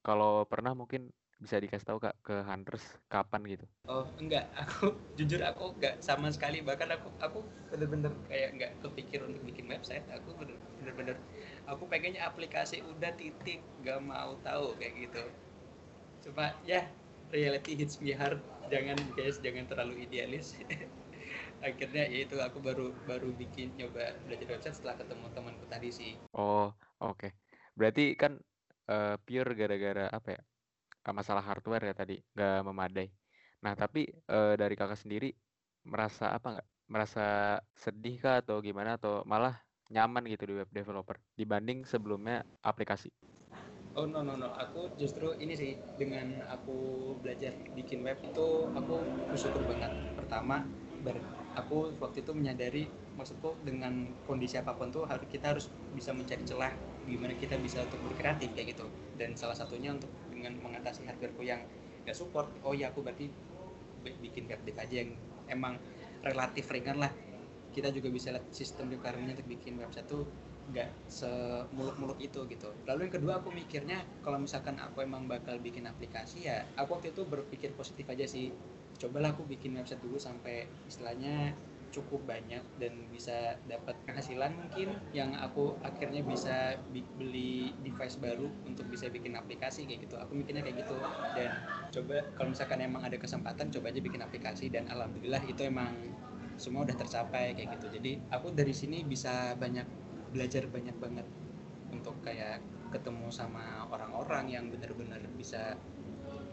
Kalau 0.00 0.44
pernah 0.48 0.72
mungkin 0.72 1.12
bisa 1.42 1.58
dikasih 1.58 1.86
tahu 1.86 1.98
kak 2.00 2.14
ke 2.22 2.36
Hunters 2.46 2.84
kapan 3.10 3.42
gitu? 3.46 3.66
Oh 3.90 4.06
enggak, 4.18 4.48
aku 4.54 4.94
jujur 5.18 5.40
aku 5.42 5.74
enggak 5.78 5.98
sama 6.00 6.30
sekali 6.30 6.62
bahkan 6.62 6.90
aku 6.94 7.08
aku 7.18 7.40
bener-bener 7.70 8.12
kayak 8.30 8.54
enggak 8.54 8.72
kepikir 8.80 9.20
untuk 9.24 9.42
bikin 9.42 9.66
website. 9.70 10.04
Aku 10.14 10.34
bener-bener 10.38 11.18
aku 11.66 11.84
pengennya 11.90 12.24
aplikasi 12.24 12.84
udah 12.84 13.12
titik 13.18 13.60
nggak 13.82 14.00
mau 14.04 14.38
tahu 14.46 14.74
kayak 14.78 15.10
gitu. 15.10 15.22
Cuma 16.28 16.54
ya 16.64 16.86
reality 17.34 17.74
hits 17.74 17.98
me 17.98 18.14
hard. 18.14 18.38
Jangan 18.72 18.96
guys, 19.12 19.36
jangan 19.44 19.68
terlalu 19.68 20.08
idealis. 20.08 20.56
akhirnya 21.64 22.04
ya 22.12 22.28
itu 22.28 22.36
aku 22.36 22.60
baru 22.60 22.92
baru 23.08 23.32
bikin 23.32 23.72
nyoba 23.80 24.12
belajar 24.28 24.52
website 24.52 24.76
setelah 24.76 25.00
ketemu 25.00 25.26
temanku 25.32 25.64
tadi 25.64 25.88
sih 25.88 26.12
oh 26.36 26.68
oke 27.00 27.16
okay. 27.16 27.30
berarti 27.72 28.12
kan 28.20 28.36
uh, 28.92 29.16
pure 29.24 29.56
gara-gara 29.56 30.12
apa 30.12 30.28
ya 30.36 30.42
masalah 31.12 31.44
hardware 31.44 31.92
ya 31.92 31.94
tadi 31.98 32.16
nggak 32.32 32.64
memadai 32.64 33.08
nah 33.60 33.76
tapi 33.76 34.08
uh, 34.28 34.56
dari 34.56 34.76
kakak 34.76 35.00
sendiri 35.00 35.32
merasa 35.84 36.32
apa 36.32 36.58
nggak? 36.58 36.68
Merasa 36.84 37.26
sedih 37.76 38.16
kah 38.20 38.40
atau 38.40 38.60
gimana 38.60 38.96
atau 38.96 39.24
malah 39.24 39.56
nyaman 39.92 40.24
gitu 40.28 40.48
di 40.48 40.54
web 40.56 40.68
developer 40.72 41.16
dibanding 41.36 41.84
sebelumnya 41.84 42.44
aplikasi? 42.64 43.12
Oh 43.94 44.10
no 44.10 44.26
no 44.26 44.34
no, 44.34 44.50
aku 44.58 44.90
justru 44.98 45.38
ini 45.38 45.54
sih 45.54 45.78
dengan 45.94 46.42
aku 46.50 47.14
belajar 47.22 47.54
bikin 47.78 48.02
web 48.02 48.18
itu 48.26 48.66
aku 48.74 48.98
bersyukur 49.30 49.62
banget. 49.70 49.92
Pertama, 50.18 50.66
ber, 51.06 51.14
aku 51.54 51.94
waktu 52.02 52.26
itu 52.26 52.34
menyadari 52.34 52.90
maksudku 53.14 53.54
dengan 53.62 54.10
kondisi 54.26 54.58
apa 54.58 54.74
pun 54.74 54.90
tuh 54.90 55.06
harus 55.06 55.30
kita 55.30 55.54
harus 55.54 55.70
bisa 55.94 56.10
mencari 56.10 56.42
celah 56.42 56.74
gimana 57.06 57.38
kita 57.38 57.54
bisa 57.62 57.86
untuk 57.86 58.02
berkreatif 58.10 58.50
kayak 58.58 58.74
gitu. 58.74 58.84
Dan 59.14 59.38
salah 59.38 59.54
satunya 59.54 59.94
untuk 59.94 60.10
dengan 60.44 60.60
mengatasi 60.60 61.08
hardwareku 61.08 61.40
yang 61.40 61.64
nggak 62.04 62.12
support, 62.12 62.52
oh 62.68 62.76
ya 62.76 62.92
aku 62.92 63.00
berarti 63.00 63.32
bikin 64.04 64.44
web 64.44 64.60
dev 64.68 64.76
aja 64.76 65.00
yang 65.00 65.16
emang 65.48 65.80
relatif 66.20 66.68
ringan 66.68 67.00
lah. 67.00 67.08
Kita 67.72 67.88
juga 67.88 68.12
bisa 68.12 68.28
lihat 68.28 68.44
sistem 68.52 68.92
requirement 68.92 69.32
untuk 69.32 69.48
bikin 69.48 69.80
website 69.80 70.04
tuh 70.04 70.28
nggak 70.64 70.88
semuluk-muluk 71.04 72.16
itu 72.24 72.40
gitu 72.48 72.72
lalu 72.88 73.04
yang 73.04 73.14
kedua 73.20 73.32
aku 73.36 73.52
mikirnya 73.52 74.00
kalau 74.24 74.40
misalkan 74.40 74.80
aku 74.80 75.04
emang 75.04 75.28
bakal 75.28 75.60
bikin 75.60 75.84
aplikasi 75.84 76.48
ya 76.48 76.64
aku 76.80 76.96
waktu 76.96 77.12
itu 77.12 77.20
berpikir 77.28 77.76
positif 77.76 78.08
aja 78.08 78.24
sih 78.24 78.48
cobalah 78.96 79.36
aku 79.36 79.44
bikin 79.44 79.76
website 79.76 80.00
dulu 80.00 80.16
sampai 80.16 80.64
istilahnya 80.88 81.52
cukup 81.94 82.26
banyak 82.26 82.60
dan 82.82 82.92
bisa 83.14 83.54
dapat 83.70 83.94
penghasilan 84.02 84.50
mungkin 84.50 84.98
yang 85.14 85.30
aku 85.38 85.78
akhirnya 85.86 86.26
bisa 86.26 86.74
beli 86.90 87.70
device 87.86 88.18
baru 88.18 88.50
untuk 88.66 88.90
bisa 88.90 89.06
bikin 89.06 89.38
aplikasi 89.38 89.86
kayak 89.86 90.10
gitu. 90.10 90.18
Aku 90.18 90.34
mikirnya 90.34 90.66
kayak 90.66 90.82
gitu. 90.82 90.98
Dan 91.38 91.54
coba 91.94 92.26
kalau 92.34 92.50
misalkan 92.50 92.82
emang 92.82 93.06
ada 93.06 93.14
kesempatan 93.14 93.70
coba 93.70 93.94
aja 93.94 94.00
bikin 94.02 94.20
aplikasi 94.26 94.66
dan 94.74 94.90
alhamdulillah 94.90 95.42
itu 95.46 95.62
emang 95.62 95.94
semua 96.58 96.82
udah 96.82 96.98
tercapai 96.98 97.54
kayak 97.54 97.78
gitu. 97.78 97.86
Jadi 97.94 98.18
aku 98.34 98.50
dari 98.50 98.74
sini 98.74 99.06
bisa 99.06 99.54
banyak 99.54 99.86
belajar 100.34 100.66
banyak 100.66 100.98
banget 100.98 101.26
untuk 101.94 102.18
kayak 102.26 102.58
ketemu 102.90 103.30
sama 103.30 103.86
orang-orang 103.90 104.50
yang 104.50 104.64
benar-benar 104.66 105.22
bisa 105.38 105.78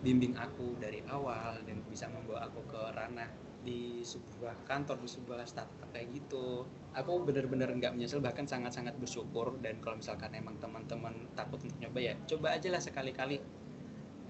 bimbing 0.01 0.33
aku 0.38 0.77
dari 0.81 1.01
awal 1.10 1.62
dan 1.65 1.81
bisa 1.89 2.10
membawa 2.10 2.50
aku 2.50 2.62
ke 2.65 2.81
ranah 2.98 3.29
di 3.61 4.01
sebuah 4.01 4.65
kantor 4.65 4.97
di 5.05 5.09
sebuah 5.09 5.45
startup 5.45 5.89
kayak 5.93 6.09
gitu. 6.17 6.65
Aku 6.97 7.21
benar-benar 7.21 7.69
nggak 7.71 7.93
menyesal 7.93 8.19
bahkan 8.19 8.49
sangat-sangat 8.49 8.97
bersyukur. 8.97 9.53
Dan 9.61 9.77
kalau 9.79 10.01
misalkan 10.01 10.33
emang 10.33 10.57
teman-teman 10.57 11.13
takut 11.37 11.61
untuk 11.61 11.77
nyoba 11.77 11.99
ya 12.01 12.13
coba 12.25 12.57
aja 12.57 12.67
lah 12.73 12.81
sekali-kali. 12.81 13.37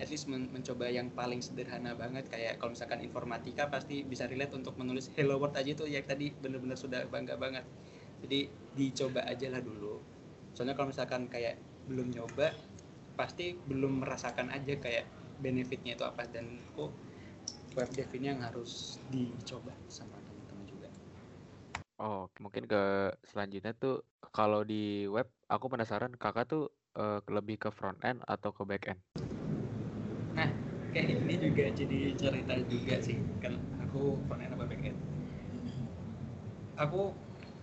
At 0.02 0.10
least 0.10 0.28
men 0.28 0.50
mencoba 0.52 0.90
yang 0.92 1.14
paling 1.16 1.40
sederhana 1.40 1.96
banget. 1.96 2.28
Kayak 2.28 2.60
kalau 2.60 2.76
misalkan 2.76 3.00
informatika 3.06 3.72
pasti 3.72 4.04
bisa 4.04 4.28
relate 4.28 4.52
untuk 4.52 4.76
menulis 4.76 5.08
hello 5.16 5.40
world 5.40 5.56
aja 5.56 5.72
itu 5.72 5.88
ya 5.88 6.04
tadi 6.04 6.36
benar-benar 6.36 6.76
sudah 6.76 7.08
bangga 7.08 7.40
banget. 7.40 7.64
Jadi 8.22 8.52
dicoba 8.76 9.24
aja 9.26 9.48
lah 9.48 9.64
dulu. 9.64 9.98
Soalnya 10.52 10.76
kalau 10.76 10.92
misalkan 10.92 11.32
kayak 11.32 11.56
belum 11.88 12.14
nyoba 12.14 12.52
pasti 13.16 13.56
belum 13.56 14.04
merasakan 14.04 14.52
aja 14.52 14.76
kayak 14.76 15.08
benefitnya 15.40 15.96
itu 15.96 16.04
apa. 16.04 16.28
Dan 16.28 16.62
kok 16.76 16.92
web 17.76 17.90
dev 17.96 18.10
ini 18.16 18.36
yang 18.36 18.42
harus 18.44 19.00
dicoba 19.08 19.72
sama 19.88 20.20
teman-teman 20.28 20.66
juga. 20.68 20.90
Oh 22.02 22.28
mungkin 22.44 22.68
ke 22.68 23.14
selanjutnya 23.24 23.72
tuh 23.78 24.04
kalau 24.34 24.66
di 24.66 25.08
web 25.08 25.30
aku 25.48 25.72
penasaran 25.72 26.12
kakak 26.18 26.50
tuh 26.50 26.72
uh, 26.98 27.24
lebih 27.32 27.62
ke 27.62 27.70
front 27.72 28.00
end 28.04 28.20
atau 28.28 28.52
ke 28.52 28.64
back 28.68 28.84
end? 28.92 29.00
Nah 30.36 30.50
kayak 30.92 31.24
ini 31.24 31.36
juga 31.40 31.66
jadi 31.72 32.00
cerita 32.20 32.56
juga 32.68 32.96
sih 33.00 33.16
kan 33.40 33.56
aku 33.80 34.20
front 34.28 34.44
end 34.44 34.52
apa 34.56 34.66
back 34.68 34.84
end? 34.84 34.98
Aku 36.82 37.14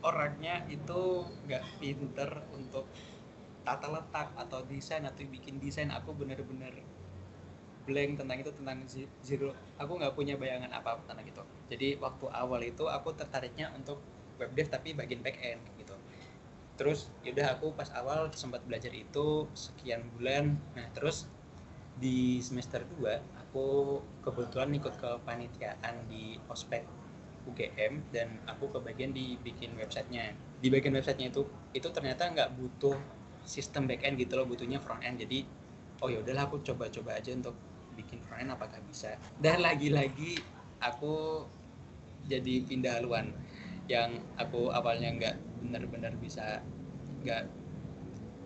orangnya 0.07 0.63
itu 0.71 1.27
nggak 1.45 1.65
pinter 1.83 2.31
untuk 2.55 2.87
tata 3.67 3.91
letak 3.91 4.33
atau 4.39 4.65
desain 4.65 5.05
atau 5.05 5.27
bikin 5.29 5.61
desain. 5.61 5.91
Aku 5.93 6.15
bener-bener 6.17 6.73
blank 7.89 8.21
tentang 8.21 8.37
itu 8.45 8.53
tentang 8.53 8.85
zero. 9.25 9.57
Aku 9.81 9.97
nggak 9.97 10.13
punya 10.13 10.37
bayangan 10.37 10.69
apa, 10.69 11.01
apa 11.01 11.03
tentang 11.09 11.25
itu. 11.25 11.43
Jadi 11.73 11.89
waktu 11.97 12.29
awal 12.29 12.61
itu 12.61 12.85
aku 12.85 13.17
tertariknya 13.17 13.73
untuk 13.73 14.05
web 14.37 14.53
dev 14.53 14.69
tapi 14.69 14.93
bagian 14.93 15.25
back 15.25 15.41
end 15.41 15.65
gitu. 15.81 15.97
Terus 16.77 17.09
yaudah 17.25 17.57
aku 17.57 17.73
pas 17.73 17.89
awal 17.97 18.29
sempat 18.37 18.61
belajar 18.69 18.93
itu 18.93 19.49
sekian 19.57 20.05
bulan. 20.13 20.61
Nah 20.77 20.87
terus 20.93 21.25
di 21.97 22.39
semester 22.45 22.85
2 23.01 23.41
aku 23.49 23.99
kebetulan 24.23 24.71
ikut 24.77 24.95
ke 25.01 25.11
panitiaan 25.25 26.07
di 26.07 26.39
ospek 26.47 26.85
UGM 27.49 28.13
dan 28.13 28.29
aku 28.45 28.69
kebagian 28.69 29.17
di 29.17 29.41
bikin 29.41 29.73
websitenya. 29.81 30.37
Di 30.61 30.69
bagian 30.69 30.93
websitenya 30.95 31.33
itu 31.33 31.49
itu 31.73 31.89
ternyata 31.89 32.29
nggak 32.29 32.55
butuh 32.55 32.95
sistem 33.49 33.89
backend 33.89 34.21
gitu 34.21 34.37
loh 34.37 34.45
butuhnya 34.45 34.77
front 34.77 35.01
end 35.01 35.25
jadi 35.25 35.49
oh 36.05 36.09
ya 36.13 36.21
udahlah 36.21 36.47
aku 36.47 36.61
coba-coba 36.61 37.17
aja 37.17 37.33
untuk 37.33 37.57
bikin 37.99 38.23
end 38.39 38.55
apakah 38.55 38.79
bisa? 38.87 39.19
Dan 39.43 39.67
lagi-lagi 39.67 40.39
aku 40.79 41.43
jadi 42.31 42.63
pindah 42.63 43.03
haluan. 43.03 43.35
Yang 43.91 44.23
aku 44.39 44.71
awalnya 44.71 45.11
nggak 45.11 45.37
benar-benar 45.67 46.15
bisa 46.23 46.63
nggak 47.27 47.51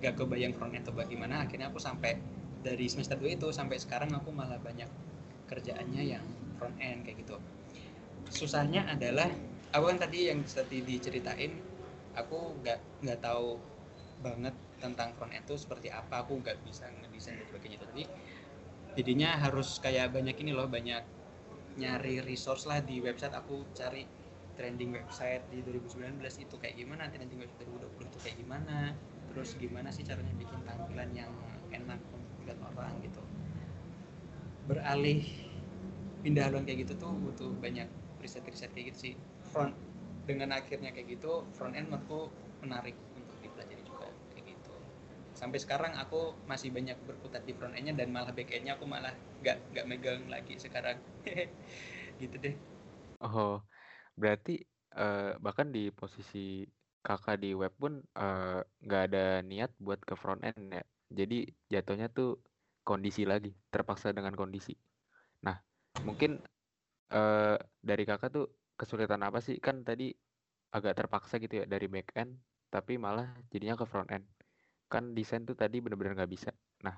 nggak 0.01 0.15
kebayang 0.17 0.57
end 0.75 0.83
atau 0.83 0.97
bagaimana 0.97 1.45
akhirnya 1.45 1.69
aku 1.69 1.79
sampai 1.79 2.17
dari 2.63 2.87
semester 2.89 3.19
2 3.19 3.39
itu 3.39 3.49
sampai 3.55 3.77
sekarang 3.79 4.11
aku 4.15 4.31
malah 4.33 4.59
banyak 4.59 4.89
kerjaannya 5.51 6.03
yang 6.03 6.25
front 6.57 6.75
end 6.79 7.05
kayak 7.05 7.21
gitu. 7.23 7.37
Susahnya 8.33 8.87
adalah 8.89 9.29
aku 9.75 9.85
kan 9.93 9.99
tadi 9.99 10.31
yang 10.31 10.41
tadi 10.47 10.81
diceritain 10.81 11.59
aku 12.17 12.55
nggak 12.63 12.79
nggak 13.03 13.21
tahu 13.21 13.59
banget 14.23 14.55
tentang 14.79 15.15
front 15.19 15.35
end 15.35 15.47
itu 15.47 15.59
seperti 15.59 15.91
apa 15.91 16.23
aku 16.23 16.39
nggak 16.39 16.59
bisa 16.67 16.87
ngedesain 17.03 17.39
dan 17.39 17.47
sebagainya. 17.51 17.79
Tapi 17.83 18.03
jadinya 18.93 19.41
harus 19.41 19.81
kayak 19.81 20.13
banyak 20.13 20.37
ini 20.45 20.53
loh 20.53 20.69
banyak 20.69 21.03
nyari 21.81 22.21
resource 22.21 22.69
lah 22.69 22.85
di 22.85 23.01
website. 23.01 23.33
Aku 23.33 23.65
cari 23.73 24.05
trending 24.53 24.93
website 24.93 25.49
di 25.49 25.65
2019 25.65 26.21
itu 26.37 26.55
kayak 26.61 26.77
gimana 26.77 27.09
trending 27.09 27.41
website 27.41 27.65
2020 27.65 28.05
itu 28.13 28.19
kayak 28.21 28.37
gimana 28.37 28.77
terus 29.33 29.57
gimana 29.57 29.89
sih 29.89 30.05
caranya 30.05 30.35
bikin 30.37 30.61
tampilan 30.69 31.09
yang 31.17 31.33
enak 31.73 31.97
dilihat 32.45 32.61
orang 32.61 32.93
gitu. 33.01 33.23
Beralih 34.69 35.25
pindah 36.21 36.53
haluan 36.53 36.69
kayak 36.69 36.85
gitu 36.85 37.01
tuh 37.01 37.13
butuh 37.17 37.49
banyak 37.65 37.89
riset-riset 38.21 38.71
kayak 38.77 38.93
gitu 38.93 38.99
sih. 39.09 39.15
Front 39.49 39.73
dengan 40.23 40.55
akhirnya 40.55 40.95
kayak 40.95 41.19
gitu 41.19 41.43
front 41.57 41.75
end 41.75 41.91
menurutku 41.91 42.31
menarik 42.63 42.95
untuk 43.19 43.35
dipelajari 43.43 43.83
juga 43.83 44.07
kayak 44.37 44.55
gitu 44.55 44.73
sampai 45.43 45.59
sekarang 45.59 45.99
aku 45.99 46.39
masih 46.47 46.71
banyak 46.71 46.95
berputar 47.03 47.43
di 47.43 47.51
front 47.51 47.75
endnya 47.75 47.91
dan 47.99 48.15
malah 48.15 48.31
back 48.31 48.55
endnya 48.55 48.79
aku 48.79 48.87
malah 48.87 49.11
nggak 49.43 49.59
nggak 49.75 49.87
megang 49.91 50.23
lagi 50.31 50.55
sekarang. 50.55 51.03
Gitu 52.23 52.39
deh. 52.39 52.55
Oh 53.19 53.59
berarti 54.15 54.63
uh, 54.95 55.35
bahkan 55.43 55.75
di 55.75 55.91
posisi 55.91 56.63
kakak 57.03 57.43
di 57.43 57.59
web 57.59 57.75
pun 57.75 57.99
uh, 58.15 58.63
nggak 58.87 59.03
ada 59.11 59.43
niat 59.43 59.75
buat 59.83 59.99
ke 60.07 60.15
front 60.15 60.47
end 60.47 60.79
ya? 60.79 60.87
Jadi 61.11 61.51
jatuhnya 61.67 62.07
tuh 62.07 62.39
kondisi 62.87 63.27
lagi 63.27 63.51
terpaksa 63.75 64.15
dengan 64.15 64.39
kondisi. 64.39 64.79
Nah 65.43 65.59
mungkin 66.07 66.39
uh, 67.11 67.59
dari 67.83 68.07
kakak 68.07 68.31
tuh 68.31 68.47
kesulitan 68.79 69.27
apa 69.27 69.43
sih? 69.43 69.59
Kan 69.59 69.83
tadi 69.83 70.15
agak 70.71 71.03
terpaksa 71.03 71.43
gitu 71.43 71.61
ya 71.61 71.65
dari 71.67 71.91
back 71.91 72.15
end 72.15 72.39
tapi 72.73 72.97
malah 72.97 73.29
jadinya 73.53 73.77
ke 73.77 73.85
front 73.85 74.09
end 74.09 74.25
kan 74.93 75.17
desain 75.17 75.49
tuh 75.49 75.57
tadi 75.57 75.81
bener-bener 75.81 76.13
nggak 76.13 76.29
bisa. 76.29 76.53
Nah 76.85 76.93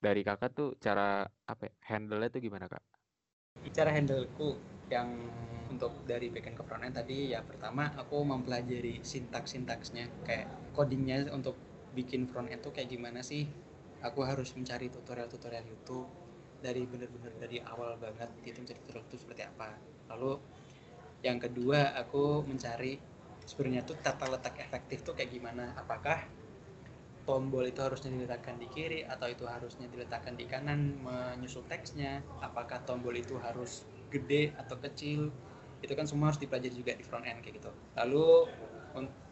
dari 0.00 0.24
kakak 0.24 0.56
tuh 0.56 0.68
cara 0.80 1.28
apa 1.28 1.62
ya, 1.68 1.72
handle-nya 1.92 2.32
tuh 2.32 2.40
gimana 2.40 2.64
kak? 2.64 2.80
Cara 3.68 3.92
handleku 3.92 4.56
yang 4.88 5.12
untuk 5.68 5.92
dari 6.08 6.32
backend 6.32 6.56
ke 6.56 6.64
front 6.64 6.84
end 6.84 6.96
tadi 6.96 7.32
ya 7.36 7.40
pertama 7.44 7.92
aku 7.96 8.24
mempelajari 8.24 9.04
sintaks-sintaksnya 9.04 10.24
kayak 10.24 10.48
codingnya 10.72 11.28
untuk 11.32 11.56
bikin 11.92 12.24
front 12.24 12.48
end 12.48 12.64
tuh 12.64 12.72
kayak 12.72 12.88
gimana 12.88 13.20
sih? 13.20 13.44
Aku 14.00 14.24
harus 14.24 14.52
mencari 14.56 14.88
tutorial-tutorial 14.88 15.64
YouTube 15.64 16.08
dari 16.60 16.84
bener-bener 16.88 17.32
dari 17.36 17.60
awal 17.60 17.96
banget 18.00 18.28
itu 18.44 18.60
mencari 18.60 18.80
tutorial 18.84 19.04
itu 19.08 19.16
seperti 19.20 19.42
apa. 19.44 19.76
Lalu 20.12 20.32
yang 21.24 21.40
kedua 21.40 21.96
aku 21.96 22.44
mencari 22.44 23.00
sebenarnya 23.48 23.88
tuh 23.88 23.96
tata 24.00 24.28
letak 24.28 24.60
efektif 24.60 25.00
tuh 25.00 25.16
kayak 25.16 25.32
gimana? 25.32 25.72
Apakah 25.76 26.43
tombol 27.24 27.64
itu 27.64 27.80
harusnya 27.80 28.12
diletakkan 28.12 28.60
di 28.60 28.68
kiri 28.68 29.00
atau 29.04 29.28
itu 29.28 29.44
harusnya 29.48 29.88
diletakkan 29.88 30.36
di 30.36 30.44
kanan 30.44 31.00
menyusul 31.00 31.64
teksnya 31.68 32.20
apakah 32.44 32.80
tombol 32.84 33.16
itu 33.16 33.36
harus 33.40 33.84
gede 34.12 34.52
atau 34.60 34.76
kecil 34.78 35.32
itu 35.84 35.92
kan 35.92 36.08
semua 36.08 36.32
harus 36.32 36.40
dipelajari 36.40 36.72
juga 36.72 36.92
di 36.96 37.04
front 37.04 37.28
end 37.28 37.44
kayak 37.44 37.60
gitu. 37.60 37.70
Lalu 37.96 38.48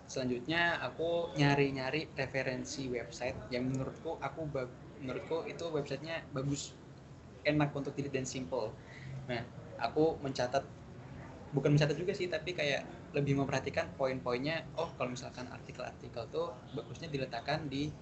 selanjutnya 0.05 0.77
aku 0.85 1.33
nyari-nyari 1.41 2.13
referensi 2.13 2.85
website 2.93 3.37
yang 3.49 3.73
menurutku 3.73 4.21
aku 4.21 4.45
menurutku 5.01 5.49
itu 5.49 5.65
websitenya 5.73 6.21
bagus 6.37 6.77
enak 7.49 7.73
untuk 7.73 7.97
dilihat 7.97 8.21
dan 8.21 8.27
simple. 8.29 8.69
Nah 9.29 9.41
aku 9.81 10.21
mencatat 10.21 10.65
bukan 11.57 11.77
mencatat 11.77 11.97
juga 11.97 12.13
sih 12.13 12.29
tapi 12.29 12.53
kayak 12.53 12.85
lebih 13.13 13.37
memperhatikan 13.37 13.93
poin-poinnya 13.97 14.65
oh 14.81 14.89
kalau 14.97 15.13
misalkan 15.13 15.45
artikel-artikel 15.53 16.25
tuh 16.33 16.49
bagusnya 16.73 17.13
diletakkan 17.13 17.69
di 17.69 17.93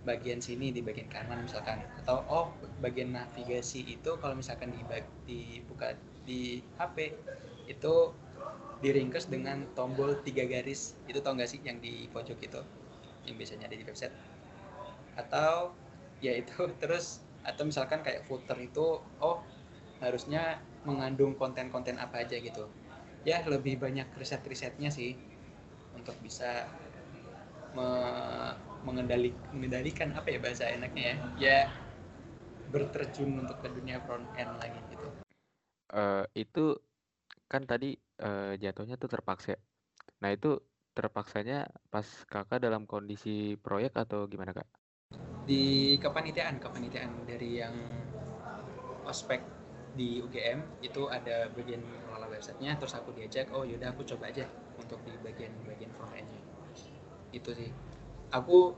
bagian 0.00 0.40
sini 0.40 0.72
di 0.72 0.80
bagian 0.80 1.10
kanan 1.10 1.44
misalkan. 1.44 1.82
Atau 2.02 2.24
oh 2.30 2.46
bagian 2.80 3.12
navigasi 3.12 3.84
itu 3.84 4.10
kalau 4.22 4.34
misalkan 4.38 4.72
di 4.72 4.80
dibuka 5.26 5.92
di 6.24 6.62
HP 6.78 7.12
itu 7.68 7.94
diringkes 8.80 9.28
dengan 9.28 9.68
tombol 9.76 10.16
tiga 10.24 10.46
garis. 10.48 10.96
Itu 11.04 11.20
tau 11.20 11.36
gak 11.36 11.50
sih 11.50 11.60
yang 11.60 11.82
di 11.82 12.08
pojok 12.08 12.38
itu 12.40 12.60
yang 13.28 13.36
biasanya 13.36 13.68
ada 13.68 13.76
di 13.76 13.84
website? 13.84 14.14
Atau 15.18 15.76
ya 16.24 16.32
itu 16.36 16.54
terus 16.82 17.20
atau 17.44 17.64
misalkan 17.64 18.04
kayak 18.04 18.24
footer 18.28 18.56
itu 18.60 19.00
oh 19.20 19.38
harusnya 20.00 20.60
mengandung 20.84 21.36
konten-konten 21.36 22.00
apa 22.00 22.24
aja 22.24 22.40
gitu 22.40 22.64
ya 23.24 23.44
lebih 23.44 23.76
banyak 23.76 24.08
riset-risetnya 24.16 24.88
sih 24.88 25.16
untuk 25.92 26.16
bisa 26.24 26.68
me 27.76 27.88
mengendali 28.80 29.36
mengendalikan 29.52 30.16
apa 30.16 30.32
ya 30.32 30.38
bahasa 30.40 30.64
enaknya 30.72 31.04
ya? 31.04 31.16
Ya 31.36 31.58
berterjun 32.70 33.44
untuk 33.44 33.60
ke 33.60 33.68
dunia 33.68 34.00
front 34.06 34.24
end 34.38 34.56
lagi 34.56 34.80
gitu. 34.88 35.08
Uh, 35.90 36.24
itu 36.38 36.78
kan 37.50 37.66
tadi 37.66 37.98
uh, 38.22 38.54
jatuhnya 38.56 38.96
tuh 38.96 39.10
terpaksa. 39.10 39.58
Nah 40.22 40.30
itu 40.30 40.56
terpaksanya 40.94 41.66
pas 41.90 42.06
kakak 42.26 42.62
dalam 42.62 42.86
kondisi 42.86 43.58
proyek 43.58 43.94
atau 43.98 44.26
gimana 44.30 44.54
kak? 44.54 44.68
Di 45.44 45.98
kepanitiaan 45.98 46.62
kepanitiaan. 46.62 47.26
Dari 47.26 47.50
yang 47.58 47.74
ospek 49.04 49.42
di 49.98 50.22
UGM 50.22 50.86
itu 50.86 51.10
ada 51.10 51.50
bagian 51.50 51.82
websitenya 52.40 52.80
terus 52.80 52.96
aku 52.96 53.12
diajak 53.12 53.52
oh 53.52 53.68
yaudah 53.68 53.92
aku 53.92 54.00
coba 54.08 54.32
aja 54.32 54.48
untuk 54.80 54.96
di 55.04 55.12
bagian 55.20 55.52
bagian 55.68 55.92
front 55.92 56.16
endnya 56.16 56.40
itu 57.36 57.52
sih. 57.52 57.68
Aku 58.32 58.72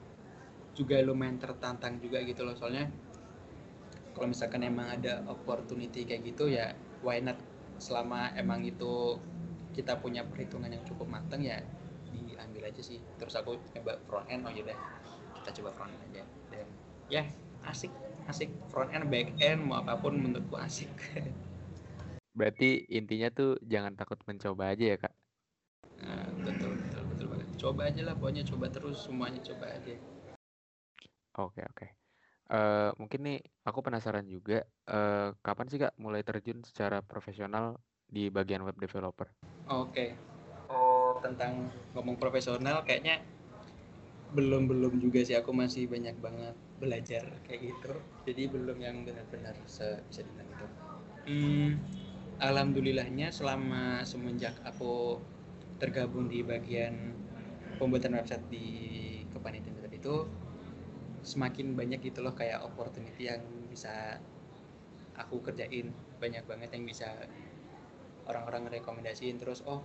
juga 0.74 0.98
lumayan 0.98 1.38
tertantang 1.38 2.02
juga 2.02 2.18
gitu 2.26 2.42
loh 2.42 2.56
soalnya 2.56 2.88
kalau 4.16 4.28
misalkan 4.28 4.64
emang 4.64 4.88
ada 4.88 5.22
opportunity 5.30 6.02
kayak 6.02 6.26
gitu 6.26 6.50
ya 6.50 6.74
why 7.06 7.22
not? 7.22 7.38
Selama 7.78 8.34
emang 8.34 8.66
itu 8.66 9.14
kita 9.72 9.94
punya 10.02 10.26
perhitungan 10.26 10.68
yang 10.68 10.82
cukup 10.82 11.06
matang 11.06 11.46
ya 11.46 11.62
diambil 12.10 12.66
aja 12.66 12.82
sih. 12.82 12.98
Terus 13.14 13.38
aku 13.38 13.62
coba 13.78 13.94
front 14.10 14.26
end 14.26 14.42
oh 14.42 14.52
yaudah 14.52 14.76
kita 15.38 15.62
coba 15.62 15.70
front 15.70 15.94
end 15.94 16.02
aja. 16.10 16.22
Dan 16.50 16.66
ya 17.06 17.22
asik 17.70 17.94
asik. 18.26 18.50
Front 18.74 18.90
end 18.90 19.06
back 19.06 19.38
end 19.38 19.70
mau 19.70 19.78
apa 19.78 19.94
pun 20.02 20.18
menurutku 20.18 20.58
asik 20.58 20.90
berarti 22.32 22.88
intinya 22.88 23.28
tuh 23.28 23.60
jangan 23.60 23.92
takut 23.92 24.16
mencoba 24.24 24.72
aja 24.72 24.84
ya 24.92 24.96
kak? 24.96 25.14
Nah, 26.02 26.26
betul 26.42 26.72
betul 26.80 27.02
betul 27.12 27.26
banget. 27.28 27.48
Coba 27.60 27.80
aja 27.92 28.00
lah 28.02 28.14
pokoknya 28.16 28.42
coba 28.48 28.66
terus 28.72 28.96
semuanya 29.04 29.40
coba 29.44 29.68
aja. 29.68 29.94
Oke 31.38 31.60
oke. 31.64 31.86
Uh, 32.52 32.92
mungkin 33.00 33.20
nih 33.24 33.38
aku 33.64 33.80
penasaran 33.80 34.28
juga 34.28 34.64
uh, 34.92 35.32
kapan 35.40 35.66
sih 35.72 35.80
kak 35.80 35.96
mulai 35.96 36.20
terjun 36.20 36.60
secara 36.64 37.00
profesional 37.00 37.80
di 38.08 38.28
bagian 38.28 38.64
web 38.64 38.76
developer? 38.76 39.28
Oke. 39.68 40.16
Oh 40.68 41.16
tentang 41.20 41.68
ngomong 41.96 42.16
profesional 42.16 42.84
kayaknya 42.84 43.20
belum 44.32 44.68
belum 44.68 44.96
juga 45.00 45.20
sih. 45.24 45.36
Aku 45.36 45.52
masih 45.52 45.84
banyak 45.88 46.16
banget 46.20 46.56
belajar 46.80 47.24
kayak 47.44 47.60
gitu. 47.72 47.92
Jadi 48.24 48.42
belum 48.48 48.80
yang 48.80 49.04
benar-benar 49.04 49.56
bisa 49.64 50.00
dibilang 50.24 50.48
itu 50.48 50.66
hmm, 51.26 51.68
alhamdulillahnya 52.42 53.30
selama 53.30 54.02
semenjak 54.02 54.58
aku 54.66 55.14
tergabung 55.78 56.26
di 56.26 56.42
bagian 56.42 57.14
pembuatan 57.78 58.18
website 58.18 58.42
di 58.50 58.66
kepanitiaan 59.30 59.86
itu 59.94 60.26
semakin 61.22 61.78
banyak 61.78 62.02
gitu 62.02 62.18
loh 62.26 62.34
kayak 62.34 62.66
opportunity 62.66 63.30
yang 63.30 63.42
bisa 63.70 64.18
aku 65.14 65.38
kerjain. 65.38 65.94
Banyak 66.18 66.42
banget 66.50 66.74
yang 66.74 66.84
bisa 66.86 67.14
orang-orang 68.26 68.70
rekomendasiin 68.70 69.38
terus 69.38 69.62
oh 69.66 69.82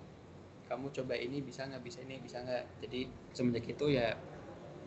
kamu 0.65 0.89
coba 0.91 1.13
ini 1.13 1.46
bisa 1.46 1.70
nggak 1.70 1.84
bisa 1.86 2.02
ini 2.02 2.17
bisa 2.17 2.41
nggak? 2.41 2.82
Jadi 2.82 3.00
semenjak 3.38 3.65
itu 3.70 3.86
ya 3.93 4.17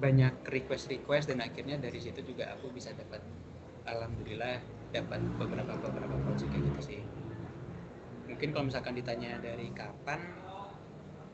banyak 0.02 0.32
request 0.50 0.90
request 0.90 1.30
dan 1.30 1.38
akhirnya 1.38 1.78
dari 1.78 2.02
situ 2.02 2.18
juga 2.26 2.50
aku 2.50 2.72
bisa 2.74 2.90
dapat 2.98 3.22
alhamdulillah 3.86 4.58
dapat 4.90 5.22
beberapa 5.38 5.76
beberapa 5.78 6.16
project 6.24 6.50
kayak 6.50 6.64
gitu 6.72 6.80
sih 6.82 7.00
mungkin 8.40 8.56
kalau 8.56 8.66
misalkan 8.72 8.96
ditanya 8.96 9.36
dari 9.36 9.68
kapan 9.76 10.16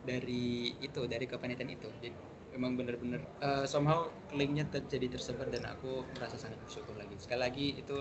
dari 0.02 0.74
itu 0.82 1.06
dari 1.06 1.30
kepanitiaan 1.30 1.70
itu 1.70 1.86
jadi 2.02 2.18
memang 2.58 2.74
benar-benar 2.74 3.22
uh, 3.46 3.62
somehow 3.62 4.10
linknya 4.34 4.66
terjadi 4.66 5.14
tersebar 5.14 5.46
dan 5.54 5.70
aku 5.70 6.02
merasa 6.18 6.34
sangat 6.34 6.58
bersyukur 6.66 6.98
lagi 6.98 7.14
sekali 7.14 7.40
lagi 7.46 7.66
itu 7.78 7.94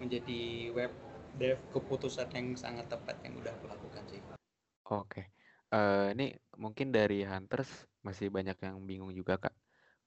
menjadi 0.00 0.72
web 0.72 0.92
dev 1.36 1.60
keputusan 1.76 2.32
yang 2.32 2.56
sangat 2.56 2.88
tepat 2.88 3.20
yang 3.20 3.36
udah 3.36 3.52
aku 3.52 3.68
lakukan 3.68 4.00
sih 4.08 4.24
oke 4.88 5.04
okay. 5.12 5.28
uh, 5.76 6.08
eh, 6.08 6.16
ini 6.16 6.32
mungkin 6.56 6.88
dari 6.88 7.28
hunters 7.28 7.68
masih 8.00 8.32
banyak 8.32 8.56
yang 8.64 8.80
bingung 8.88 9.12
juga 9.12 9.36
kak 9.36 9.52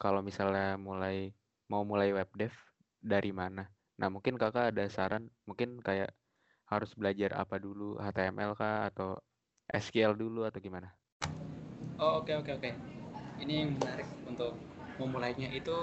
kalau 0.01 0.25
misalnya 0.25 0.81
mulai 0.81 1.29
mau 1.69 1.85
mulai 1.85 2.09
web 2.09 2.29
dev 2.33 2.57
dari 3.05 3.29
mana? 3.29 3.69
Nah, 4.01 4.09
mungkin 4.09 4.35
Kakak 4.35 4.73
ada 4.73 4.85
saran 4.89 5.29
mungkin 5.47 5.77
kayak 5.79 6.09
harus 6.65 6.91
belajar 6.97 7.33
apa 7.37 7.61
dulu, 7.61 7.97
HTML 8.01 8.57
kah 8.57 8.89
atau 8.89 9.17
SQL 9.69 10.17
dulu 10.17 10.45
atau 10.45 10.61
gimana? 10.61 10.93
Oh, 12.01 12.19
oke 12.21 12.29
okay, 12.29 12.35
oke 12.37 12.51
okay, 12.51 12.53
oke. 12.53 12.69
Okay. 12.69 12.73
Ini 13.45 13.53
yang 13.65 13.71
menarik 13.77 14.07
untuk 14.25 14.53
memulainya 14.97 15.49
itu 15.53 15.75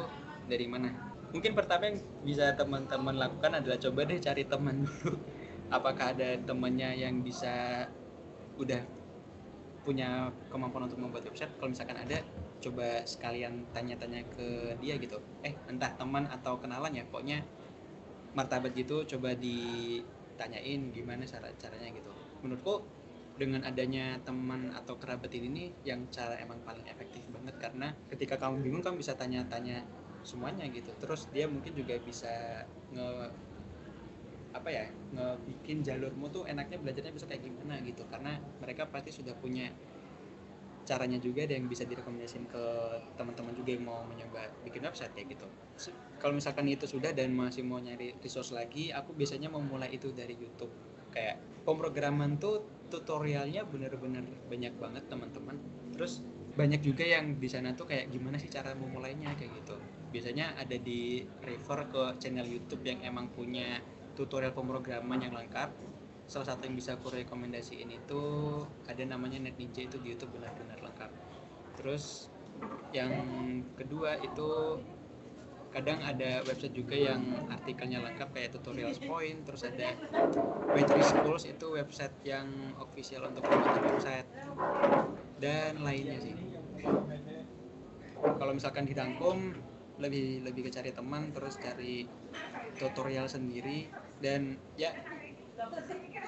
dari 0.46 0.66
mana? 0.66 0.90
Mungkin 1.32 1.56
pertama 1.56 1.88
yang 1.88 1.98
bisa 2.26 2.52
teman-teman 2.52 3.16
lakukan 3.16 3.56
adalah 3.56 3.80
coba 3.80 4.04
deh 4.04 4.20
cari 4.20 4.44
teman 4.44 4.80
dulu. 4.84 5.16
Apakah 5.72 6.12
ada 6.12 6.36
temannya 6.44 7.00
yang 7.00 7.24
bisa 7.24 7.86
udah 8.60 8.84
punya 9.82 10.28
kemampuan 10.52 10.86
untuk 10.86 11.00
membuat 11.00 11.24
website? 11.32 11.50
Kalau 11.56 11.72
misalkan 11.72 11.96
ada, 11.96 12.20
coba 12.62 13.02
sekalian 13.02 13.66
tanya-tanya 13.74 14.22
ke 14.30 14.78
dia 14.78 14.94
gitu 14.96 15.18
eh 15.42 15.50
entah 15.66 15.90
teman 15.98 16.30
atau 16.30 16.54
kenalan 16.62 16.94
ya 16.94 17.02
pokoknya 17.10 17.42
martabat 18.38 18.72
gitu 18.78 19.02
coba 19.04 19.34
ditanyain 20.32 20.80
gimana 20.90 21.22
cara 21.28 21.48
caranya 21.60 21.88
gitu. 21.92 22.10
Menurutku 22.42 22.88
dengan 23.32 23.64
adanya 23.64 24.20
teman 24.20 24.68
atau 24.76 25.00
kerabat 25.00 25.32
ini 25.32 25.48
nih 25.48 25.68
yang 25.88 26.00
cara 26.12 26.36
emang 26.40 26.60
paling 26.64 26.84
efektif 26.88 27.24
banget. 27.32 27.54
Karena 27.60 27.92
ketika 28.10 28.36
kamu 28.40 28.60
bingung 28.64 28.82
kamu 28.84 29.00
bisa 29.00 29.14
tanya-tanya 29.16 29.84
semuanya 30.24 30.64
gitu. 30.72 30.90
Terus 31.00 31.28
dia 31.32 31.48
mungkin 31.48 31.72
juga 31.76 31.96
bisa 32.00 32.64
nge 32.92 33.08
apa 34.52 34.68
ya 34.68 34.84
ngebikin 35.16 35.80
jalurmu 35.80 36.28
tuh 36.28 36.44
enaknya 36.44 36.76
belajarnya 36.76 37.12
bisa 37.16 37.26
kayak 37.28 37.42
gimana 37.44 37.80
gitu. 37.84 38.04
Karena 38.08 38.36
mereka 38.60 38.88
pasti 38.92 39.10
sudah 39.12 39.32
punya 39.36 39.72
caranya 40.82 41.18
juga 41.22 41.46
ada 41.46 41.54
yang 41.54 41.70
bisa 41.70 41.86
direkomendasiin 41.86 42.50
ke 42.50 42.64
teman-teman 43.14 43.54
juga 43.54 43.70
yang 43.74 43.84
mau 43.86 44.02
mencoba 44.02 44.50
bikin 44.66 44.82
website 44.82 45.14
kayak 45.14 45.38
gitu. 45.38 45.46
Kalau 46.18 46.34
misalkan 46.34 46.66
itu 46.70 46.86
sudah 46.86 47.14
dan 47.14 47.30
masih 47.34 47.62
mau 47.62 47.78
nyari 47.78 48.18
resource 48.18 48.50
lagi, 48.50 48.90
aku 48.90 49.14
biasanya 49.14 49.50
memulai 49.50 49.94
itu 49.94 50.10
dari 50.10 50.34
YouTube. 50.34 50.70
Kayak 51.14 51.38
pemrograman 51.62 52.38
tuh 52.42 52.66
tutorialnya 52.90 53.62
bener-bener 53.64 54.26
banyak 54.50 54.74
banget 54.76 55.04
teman-teman. 55.06 55.56
Terus 55.94 56.22
banyak 56.52 56.84
juga 56.84 57.08
yang 57.08 57.40
di 57.40 57.48
sana 57.48 57.72
tuh 57.72 57.88
kayak 57.88 58.12
gimana 58.12 58.36
sih 58.36 58.50
cara 58.52 58.76
memulainya 58.76 59.32
kayak 59.38 59.52
gitu. 59.64 59.76
Biasanya 60.12 60.60
ada 60.60 60.76
di 60.76 61.24
refer 61.40 61.88
ke 61.88 62.02
channel 62.20 62.44
YouTube 62.44 62.84
yang 62.84 63.00
emang 63.00 63.32
punya 63.32 63.80
tutorial 64.12 64.52
pemrograman 64.52 65.24
yang 65.24 65.32
lengkap 65.32 65.91
salah 66.32 66.48
satu 66.56 66.64
yang 66.64 66.80
bisa 66.80 66.96
aku 66.96 67.12
rekomendasiin 67.12 67.92
itu 67.92 68.22
ada 68.88 69.04
namanya 69.04 69.36
Net 69.44 69.60
Ninja 69.60 69.84
itu 69.84 70.00
di 70.00 70.16
YouTube 70.16 70.32
benar-benar 70.40 70.80
lengkap. 70.80 71.12
Terus 71.76 72.32
yang 72.96 73.12
kedua 73.76 74.16
itu 74.24 74.80
kadang 75.72 76.04
ada 76.04 76.44
website 76.44 76.76
juga 76.76 76.92
yang 76.92 77.48
artikelnya 77.48 78.04
lengkap 78.04 78.28
kayak 78.36 78.52
tutorial 78.52 78.92
point 79.08 79.40
terus 79.48 79.64
ada 79.64 79.96
Battery 80.68 81.00
Schools 81.00 81.48
itu 81.48 81.66
website 81.72 82.12
yang 82.28 82.76
official 82.76 83.24
untuk 83.24 83.40
pembuatan 83.48 83.80
website 83.88 84.28
dan 85.40 85.80
lainnya 85.80 86.20
sih 86.20 86.36
kalau 88.36 88.52
misalkan 88.52 88.84
di 88.84 88.92
Dangkum 88.92 89.56
lebih 89.96 90.44
lebih 90.44 90.68
ke 90.68 90.70
cari 90.76 90.92
teman 90.92 91.32
terus 91.32 91.56
cari 91.56 92.04
tutorial 92.76 93.24
sendiri 93.32 93.88
dan 94.20 94.60
ya 94.76 94.92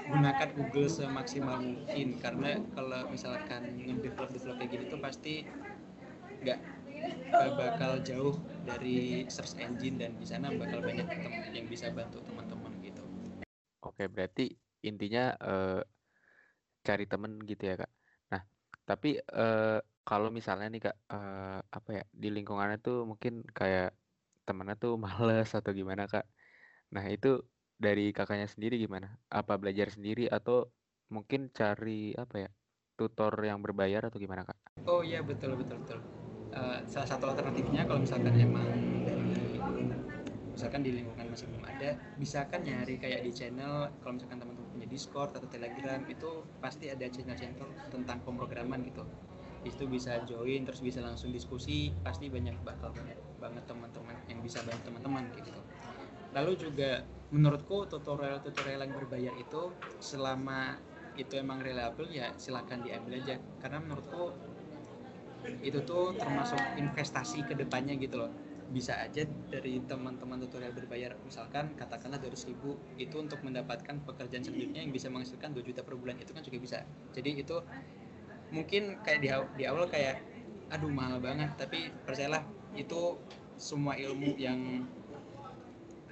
gunakan 0.04 0.48
Google 0.52 0.88
semaksimal 0.92 1.58
mungkin 1.64 2.20
karena 2.20 2.60
kalau 2.76 3.08
misalkan 3.08 3.62
ngedevelop 3.88 4.30
develop 4.30 4.56
kayak 4.60 4.70
gini 4.70 4.84
tuh 4.86 5.00
pasti 5.00 5.34
nggak 6.44 6.60
bakal 7.58 7.98
jauh 8.04 8.36
dari 8.62 9.26
search 9.26 9.58
engine 9.58 9.98
dan 9.98 10.14
di 10.20 10.26
sana 10.28 10.52
bakal 10.54 10.78
banyak 10.84 11.06
yang 11.56 11.66
bisa 11.66 11.90
bantu 11.90 12.22
teman-teman 12.30 12.72
gitu. 12.84 13.02
Oke, 13.82 14.06
berarti 14.06 14.54
intinya 14.84 15.34
eh, 15.40 15.80
cari 16.86 17.04
temen 17.12 17.32
gitu 17.50 17.62
ya 17.70 17.74
kak. 17.80 17.90
Nah 18.32 18.42
tapi 18.88 19.08
eh, 19.18 19.78
kalau 20.08 20.28
misalnya 20.38 20.66
nih 20.72 20.80
kak 20.86 20.96
eh, 21.12 21.58
apa 21.76 21.90
ya 21.98 22.02
di 22.22 22.28
lingkungannya 22.36 22.76
tuh 22.86 22.96
mungkin 23.10 23.32
kayak 23.58 23.86
temennya 24.46 24.74
tuh 24.82 24.92
males 25.04 25.48
atau 25.58 25.70
gimana 25.80 26.02
kak. 26.12 26.24
Nah 26.94 27.04
itu 27.14 27.28
dari 27.84 28.16
kakaknya 28.16 28.48
sendiri 28.48 28.80
gimana? 28.80 29.12
Apa 29.28 29.60
belajar 29.60 29.92
sendiri 29.92 30.24
atau 30.32 30.64
mungkin 31.12 31.52
cari 31.52 32.16
apa 32.16 32.48
ya 32.48 32.50
tutor 32.96 33.36
yang 33.44 33.60
berbayar 33.60 34.08
atau 34.08 34.16
gimana 34.16 34.48
kak? 34.48 34.56
Oh 34.88 35.04
iya 35.04 35.20
betul 35.20 35.60
betul 35.60 35.76
betul. 35.84 36.00
Uh, 36.54 36.80
salah 36.88 37.08
satu 37.10 37.34
alternatifnya 37.34 37.84
kalau 37.84 38.00
misalkan 38.00 38.32
emang 38.40 38.70
misalkan 40.54 40.86
di 40.86 40.94
lingkungan 40.94 41.26
masih 41.26 41.50
belum 41.50 41.66
ada, 41.66 41.98
bisa 42.14 42.46
kan 42.46 42.62
nyari 42.62 42.94
kayak 42.96 43.26
di 43.26 43.34
channel 43.34 43.90
kalau 43.98 44.16
misalkan 44.16 44.38
teman-teman 44.38 44.70
punya 44.70 44.86
Discord 44.86 45.34
atau 45.34 45.50
Telegram 45.50 45.98
itu 46.06 46.46
pasti 46.62 46.86
ada 46.86 47.10
channel-channel 47.10 47.90
tentang 47.90 48.22
pemrograman 48.22 48.86
gitu. 48.86 49.02
Itu 49.66 49.90
bisa 49.90 50.22
join 50.22 50.62
terus 50.62 50.78
bisa 50.78 51.02
langsung 51.02 51.34
diskusi, 51.34 51.90
pasti 52.06 52.30
banyak 52.30 52.54
bakal 52.62 52.94
banget 53.42 53.64
teman-teman 53.66 54.14
yang 54.30 54.38
bisa 54.46 54.62
bantu 54.62 54.94
teman-teman 54.94 55.26
gitu. 55.34 55.50
Lalu 56.38 56.52
juga 56.54 57.02
menurutku 57.34 57.90
tutorial-tutorial 57.90 58.86
yang 58.86 58.94
berbayar 58.94 59.34
itu 59.34 59.74
selama 59.98 60.78
itu 61.18 61.34
emang 61.34 61.58
reliable 61.58 62.06
ya 62.10 62.30
silahkan 62.38 62.78
diambil 62.78 63.18
aja. 63.18 63.34
Karena 63.58 63.82
menurutku 63.82 64.30
itu 65.66 65.78
tuh 65.82 66.14
termasuk 66.14 66.56
investasi 66.78 67.42
ke 67.42 67.58
depannya 67.58 67.98
gitu 67.98 68.22
loh. 68.22 68.30
Bisa 68.70 68.96
aja 69.02 69.26
dari 69.50 69.82
teman-teman 69.84 70.40
tutorial 70.46 70.72
berbayar 70.72 71.18
misalkan 71.26 71.74
katakanlah 71.74 72.22
dari 72.22 72.38
seribu 72.38 72.78
itu 72.96 73.18
untuk 73.18 73.42
mendapatkan 73.42 73.98
pekerjaan 74.06 74.46
selanjutnya 74.46 74.86
yang 74.86 74.94
bisa 74.94 75.10
menghasilkan 75.10 75.52
2 75.52 75.60
juta 75.66 75.82
per 75.82 75.98
bulan 75.98 76.16
itu 76.22 76.30
kan 76.30 76.42
juga 76.46 76.58
bisa. 76.62 76.78
Jadi 77.12 77.44
itu 77.44 77.56
mungkin 78.54 79.02
kayak 79.02 79.20
di, 79.20 79.28
di 79.58 79.64
awal 79.66 79.90
kayak 79.90 80.22
aduh 80.70 80.90
mahal 80.90 81.18
banget. 81.18 81.50
Tapi 81.58 81.90
percayalah 82.06 82.46
itu 82.78 83.18
semua 83.58 83.94
ilmu 83.98 84.34
yang 84.38 84.86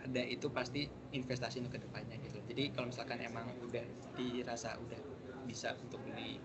ada 0.03 0.23
itu 0.27 0.51
pasti 0.51 0.85
investasi 1.15 1.63
untuk 1.63 1.79
ke 1.79 1.81
depannya 1.87 2.19
gitu. 2.27 2.43
Jadi 2.43 2.75
kalau 2.75 2.91
misalkan 2.91 3.23
emang 3.23 3.55
udah 3.63 3.85
dirasa 4.19 4.75
udah 4.83 4.99
bisa 5.47 5.75
untuk 5.79 6.03
beli 6.03 6.39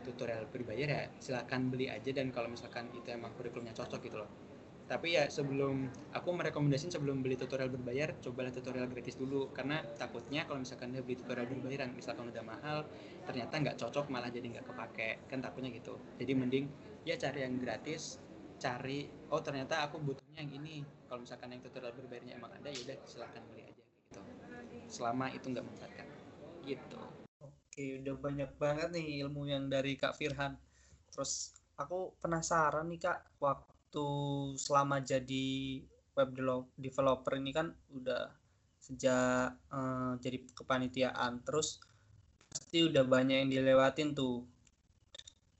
tutorial 0.00 0.48
berbayar 0.48 0.88
ya 0.88 1.02
silahkan 1.16 1.72
beli 1.72 1.88
aja. 1.88 2.12
Dan 2.12 2.28
kalau 2.28 2.52
misalkan 2.52 2.92
itu 2.92 3.08
emang 3.08 3.32
kurikulumnya 3.36 3.72
cocok 3.72 4.00
gitu 4.04 4.20
loh. 4.20 4.30
Tapi 4.90 5.14
ya 5.14 5.30
sebelum 5.30 5.86
aku 6.10 6.28
merekomendasikan 6.34 6.90
sebelum 6.90 7.22
beli 7.22 7.38
tutorial 7.38 7.70
berbayar 7.70 8.18
cobalah 8.20 8.52
tutorial 8.52 8.90
gratis 8.90 9.16
dulu. 9.16 9.48
Karena 9.54 9.80
takutnya 9.96 10.44
kalau 10.44 10.60
misalkan 10.60 10.92
dia 10.92 11.00
beli 11.00 11.16
tutorial 11.16 11.46
berbayaran 11.48 11.94
misalkan 11.96 12.28
udah 12.28 12.44
mahal 12.44 12.84
ternyata 13.24 13.54
nggak 13.54 13.76
cocok 13.78 14.10
malah 14.12 14.28
jadi 14.28 14.44
nggak 14.44 14.66
kepake. 14.66 15.10
Kan 15.30 15.40
takutnya 15.40 15.72
gitu. 15.72 15.96
Jadi 16.20 16.32
mending 16.36 16.64
ya 17.08 17.16
cari 17.16 17.48
yang 17.48 17.56
gratis 17.56 18.20
cari 18.60 19.08
oh 19.32 19.40
ternyata 19.40 19.88
aku 19.88 19.96
butuhnya 20.04 20.44
yang 20.44 20.52
ini 20.60 20.84
kalau 21.08 21.24
misalkan 21.24 21.56
yang 21.56 21.64
tutorial 21.64 21.96
berbayarnya 21.96 22.36
emang 22.36 22.52
ada 22.52 22.68
ya 22.68 22.78
udah 22.84 22.96
silahkan 23.08 23.42
beli 23.48 23.64
aja 23.64 23.80
gitu 23.80 24.20
selama 24.92 25.32
itu 25.32 25.46
nggak 25.48 25.64
memberatkan 25.64 26.06
gitu 26.68 27.00
Oke, 27.40 28.02
udah 28.02 28.18
banyak 28.18 28.50
banget 28.60 28.92
nih 28.92 29.24
ilmu 29.24 29.48
yang 29.48 29.70
dari 29.70 29.96
Kak 29.96 30.18
Firhan. 30.18 30.58
Terus 31.08 31.56
aku 31.80 32.12
penasaran 32.20 32.84
nih 32.90 33.00
Kak, 33.00 33.40
waktu 33.40 34.08
selama 34.60 35.00
jadi 35.00 35.80
web 36.12 36.30
developer 36.76 37.32
ini 37.38 37.54
kan 37.54 37.72
udah 37.94 38.28
sejak 38.76 39.56
uh, 39.70 40.12
jadi 40.20 40.44
kepanitiaan, 40.52 41.40
terus 41.46 41.80
pasti 42.50 42.84
udah 42.84 43.06
banyak 43.06 43.46
yang 43.46 43.50
dilewatin 43.54 44.12
tuh. 44.12 44.44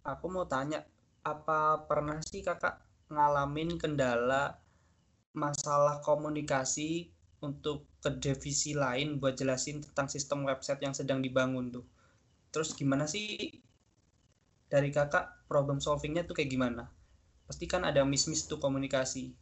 Aku 0.04 0.26
mau 0.28 0.44
tanya, 0.44 0.82
apa 1.24 1.86
pernah 1.86 2.18
sih 2.26 2.42
kakak 2.42 2.89
ngalamin 3.11 3.77
kendala 3.77 4.57
masalah 5.35 5.99
komunikasi 6.03 7.11
untuk 7.42 7.87
ke 8.01 8.11
divisi 8.16 8.73
lain 8.73 9.18
buat 9.18 9.35
jelasin 9.35 9.83
tentang 9.83 10.07
sistem 10.07 10.46
website 10.46 10.81
yang 10.83 10.94
sedang 10.94 11.20
dibangun 11.20 11.70
tuh? 11.75 11.87
terus 12.51 12.75
gimana 12.75 13.07
sih 13.07 13.62
dari 14.70 14.94
kakak 14.94 15.46
problem 15.51 15.83
solvingnya 15.83 16.23
tuh 16.23 16.38
kayak 16.38 16.51
gimana? 16.55 16.87
Pasti 17.51 17.66
kan 17.66 17.83
ada 17.83 18.07
miss-miss 18.07 18.46
tuh 18.46 18.62
komunikasi. 18.62 19.35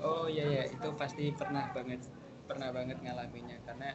Oh 0.00 0.24
iya 0.24 0.48
ya 0.48 0.62
itu 0.72 0.88
pasti 0.96 1.28
pernah 1.36 1.68
banget 1.76 2.00
pernah 2.48 2.72
banget 2.72 2.96
ngalaminnya. 3.04 3.60
Karena 3.68 3.92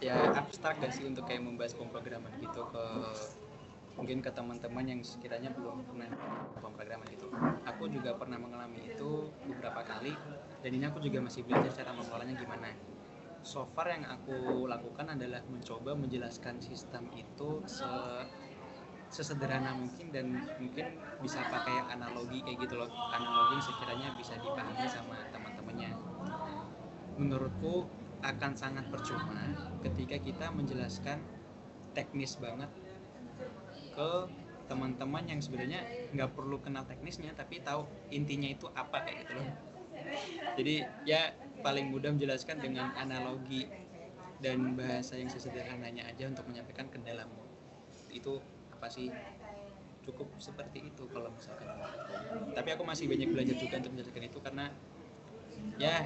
ya 0.00 0.32
abstrak 0.32 0.80
gak 0.80 0.96
sih 0.96 1.04
untuk 1.04 1.28
kayak 1.28 1.44
membahas 1.44 1.76
pemrograman 1.76 2.32
gitu 2.40 2.64
ke 2.72 2.84
mungkin 3.96 4.24
ke 4.24 4.30
teman-teman 4.32 4.84
yang 4.88 5.00
sekiranya 5.04 5.52
belum 5.52 5.84
pernah 5.84 6.08
pemrograman 6.58 7.08
itu. 7.12 7.28
Aku 7.68 7.88
juga 7.92 8.16
pernah 8.16 8.40
mengalami 8.40 8.88
itu 8.88 9.28
beberapa 9.44 9.84
kali 9.84 10.16
dan 10.64 10.70
ini 10.72 10.84
aku 10.88 11.02
juga 11.04 11.20
masih 11.20 11.44
belajar 11.44 11.84
cara 11.84 11.92
mengelolanya 11.92 12.34
gimana. 12.38 12.70
So 13.42 13.66
far 13.74 13.90
yang 13.90 14.06
aku 14.06 14.64
lakukan 14.70 15.18
adalah 15.18 15.42
mencoba 15.50 15.98
menjelaskan 15.98 16.62
sistem 16.62 17.10
itu 17.18 17.62
se 17.66 17.90
sesederhana 19.12 19.76
mungkin 19.76 20.08
dan 20.08 20.32
mungkin 20.56 20.96
bisa 21.20 21.44
pakai 21.44 21.84
analogi 21.92 22.40
kayak 22.40 22.64
gitu 22.64 22.80
loh. 22.80 22.88
Analogi 23.12 23.60
sekiranya 23.60 24.16
bisa 24.16 24.40
dipahami 24.40 24.88
sama 24.88 25.20
teman-temannya. 25.28 25.90
Menurutku 27.20 27.92
akan 28.22 28.52
sangat 28.56 28.88
percuma 28.88 29.52
ketika 29.84 30.16
kita 30.16 30.46
menjelaskan 30.54 31.20
teknis 31.92 32.40
banget 32.40 32.70
ke 33.96 34.10
teman-teman 34.70 35.24
yang 35.32 35.40
sebenarnya 35.44 35.80
nggak 36.14 36.30
perlu 36.36 36.56
kenal 36.64 36.84
teknisnya 36.90 37.32
tapi 37.40 37.60
tahu 37.68 37.82
intinya 38.18 38.48
itu 38.56 38.66
apa 38.82 38.98
kayak 39.04 39.18
gitu 39.26 39.32
loh. 39.38 39.48
Jadi 40.58 40.74
ya 41.06 41.32
paling 41.64 41.86
mudah 41.92 42.10
menjelaskan 42.14 42.58
dengan 42.64 42.92
analogi 42.98 43.70
dan 44.42 44.74
bahasa 44.74 45.14
yang 45.20 45.30
sesederhananya 45.30 46.04
aja 46.10 46.26
untuk 46.28 46.44
menyampaikan 46.50 46.90
kendalamu 46.90 47.46
itu 48.12 48.42
apa 48.74 48.88
sih? 48.90 49.08
Cukup 50.02 50.28
seperti 50.42 50.82
itu 50.90 51.04
kalau 51.14 51.30
misalkan. 51.30 51.68
Tapi 52.56 52.68
aku 52.74 52.82
masih 52.84 53.06
banyak 53.06 53.30
belajar 53.30 53.56
juga 53.56 53.78
untuk 53.80 53.92
menjelaskan 53.94 54.24
itu 54.28 54.38
karena 54.42 54.66
ya 55.78 56.04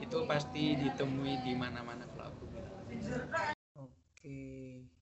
itu 0.00 0.18
pasti 0.30 0.74
ditemui 0.80 1.34
di 1.44 1.52
mana-mana 1.54 2.04
kalau 2.10 2.26
aku 2.32 2.44
bilang. 2.48 2.74
Oke. 3.76 4.40
tadi 4.80 4.99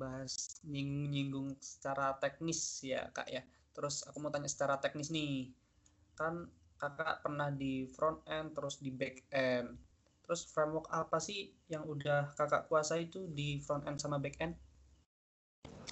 bahas 0.00 0.56
nying 0.64 1.12
nyinggung 1.12 1.52
secara 1.60 2.16
teknis 2.16 2.80
ya 2.80 3.12
kak 3.12 3.28
ya. 3.28 3.44
Terus 3.76 4.08
aku 4.08 4.16
mau 4.24 4.32
tanya 4.32 4.48
secara 4.48 4.80
teknis 4.80 5.12
nih. 5.12 5.52
Kan 6.16 6.48
kakak 6.80 7.20
pernah 7.20 7.52
di 7.52 7.84
front 7.92 8.24
end 8.24 8.56
terus 8.56 8.80
di 8.80 8.88
back 8.88 9.28
end. 9.28 9.76
Terus 10.24 10.48
framework 10.48 10.88
apa 10.88 11.20
sih 11.20 11.52
yang 11.68 11.84
udah 11.84 12.32
kakak 12.32 12.72
kuasa 12.72 12.96
itu 12.96 13.28
di 13.28 13.60
front 13.60 13.84
end 13.84 14.00
sama 14.00 14.16
back 14.16 14.40
end? 14.40 14.56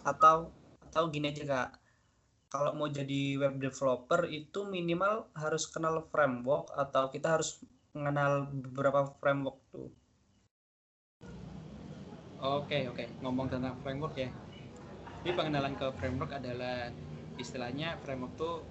Atau 0.08 0.56
atau 0.88 1.04
gini 1.12 1.28
aja 1.28 1.44
kak. 1.44 1.70
Kalau 2.48 2.72
mau 2.72 2.88
jadi 2.88 3.36
web 3.36 3.60
developer 3.60 4.24
itu 4.24 4.64
minimal 4.64 5.28
harus 5.36 5.68
kenal 5.68 6.00
framework 6.08 6.72
atau 6.72 7.12
kita 7.12 7.36
harus 7.36 7.60
mengenal 7.92 8.48
beberapa 8.48 9.12
framework 9.20 9.60
tuh 9.68 9.92
Oke 12.38 12.86
oke. 12.86 13.02
Ngomong 13.18 13.50
tentang 13.50 13.74
framework 13.82 14.14
ya. 14.14 14.30
Ini 15.26 15.34
pengenalan 15.34 15.74
ke 15.74 15.90
framework 15.98 16.38
adalah 16.38 16.86
istilahnya 17.34 17.98
framework 17.98 18.38
tuh 18.38 18.62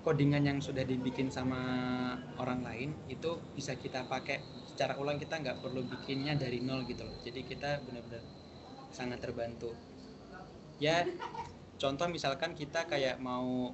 codingan 0.00 0.40
yang 0.48 0.58
sudah 0.64 0.86
dibikin 0.88 1.28
sama 1.28 1.60
orang 2.40 2.64
lain 2.64 2.90
itu 3.12 3.36
bisa 3.52 3.76
kita 3.76 4.08
pakai 4.08 4.40
secara 4.64 4.96
ulang. 4.96 5.20
Kita 5.20 5.36
nggak 5.36 5.60
perlu 5.60 5.84
bikinnya 5.84 6.32
dari 6.32 6.64
nol 6.64 6.88
gitu 6.88 7.04
loh. 7.04 7.12
Jadi 7.20 7.44
kita 7.44 7.84
benar-benar 7.84 8.24
sangat 8.88 9.20
terbantu. 9.20 9.76
Ya 10.80 11.04
contoh 11.76 12.08
misalkan 12.08 12.56
kita 12.56 12.88
kayak 12.88 13.20
mau 13.20 13.68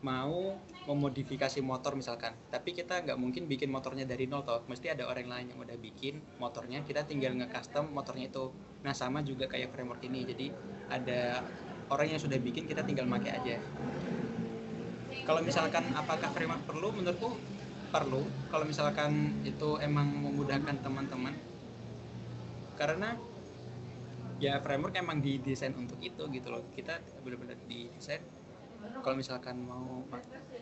mau 0.00 0.56
memodifikasi 0.88 1.60
motor 1.60 1.92
misalkan. 1.92 2.32
Tapi 2.48 2.72
kita 2.72 3.04
nggak 3.04 3.18
mungkin 3.20 3.44
bikin 3.44 3.68
motornya 3.68 4.08
dari 4.08 4.24
nol 4.24 4.42
toh. 4.42 4.64
Mesti 4.64 4.96
ada 4.96 5.04
orang 5.06 5.28
lain 5.28 5.46
yang 5.52 5.60
udah 5.60 5.76
bikin 5.76 6.24
motornya. 6.40 6.80
Kita 6.82 7.04
tinggal 7.04 7.36
nge-custom 7.36 7.92
motornya 7.92 8.32
itu. 8.32 8.48
Nah 8.80 8.96
sama 8.96 9.20
juga 9.20 9.44
kayak 9.44 9.76
framework 9.76 10.00
ini. 10.08 10.24
Jadi 10.24 10.46
ada 10.88 11.44
orang 11.92 12.16
yang 12.16 12.20
sudah 12.20 12.40
bikin 12.40 12.64
kita 12.64 12.80
tinggal 12.82 13.04
pakai 13.06 13.30
aja. 13.36 13.56
Kalau 15.28 15.40
misalkan 15.44 15.84
apakah 15.92 16.32
framework 16.32 16.64
perlu? 16.64 16.88
Menurutku 16.96 17.36
perlu. 17.92 18.24
Kalau 18.48 18.64
misalkan 18.64 19.36
itu 19.44 19.76
emang 19.84 20.08
memudahkan 20.08 20.80
teman-teman. 20.80 21.36
Karena 22.80 23.12
ya 24.40 24.56
framework 24.64 24.96
emang 24.96 25.20
didesain 25.20 25.76
untuk 25.76 26.00
itu 26.00 26.24
gitu 26.32 26.48
loh. 26.48 26.64
Kita 26.72 26.96
benar-benar 27.20 27.60
didesain 27.68 28.39
kalau 29.02 29.16
misalkan 29.22 29.56
mau 29.70 30.04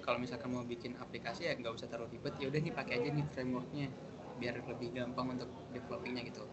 kalau 0.04 0.18
misalkan 0.24 0.48
mau 0.54 0.64
bikin 0.72 0.92
aplikasi 1.04 1.40
ya 1.48 1.52
nggak 1.58 1.74
usah 1.76 1.88
terlalu 1.90 2.16
ribet. 2.18 2.34
Ya 2.40 2.46
udah 2.50 2.60
nih 2.64 2.74
pakai 2.78 2.94
aja 3.02 3.08
nih 3.16 3.26
frameworknya 3.32 3.86
biar 4.40 4.54
lebih 4.70 4.88
gampang 4.96 5.26
untuk 5.34 5.50
developingnya 5.74 6.22
gitu. 6.30 6.44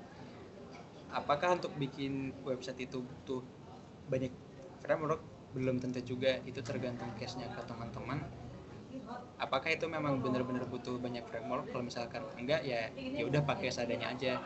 Apakah 1.19 1.49
untuk 1.57 1.71
bikin 1.77 2.13
website 2.43 2.79
itu 2.89 2.97
butuh 3.01 3.41
banyak 4.11 4.33
framework? 4.83 5.21
Belum 5.55 5.77
tentu 5.83 6.01
juga. 6.03 6.31
Itu 6.49 6.59
tergantung 6.65 7.09
case-nya 7.15 7.47
ke 7.55 7.61
teman-teman. 7.69 8.19
Apakah 9.35 9.69
itu 9.75 9.85
memang 9.91 10.23
benar-benar 10.23 10.63
butuh 10.67 10.95
banyak 10.95 11.23
framework? 11.27 11.67
Kalau 11.71 11.83
misalkan 11.83 12.23
enggak 12.39 12.63
ya 12.63 12.91
ya 13.17 13.23
udah 13.27 13.41
pakai 13.43 13.67
seadanya 13.75 14.07
aja 14.15 14.39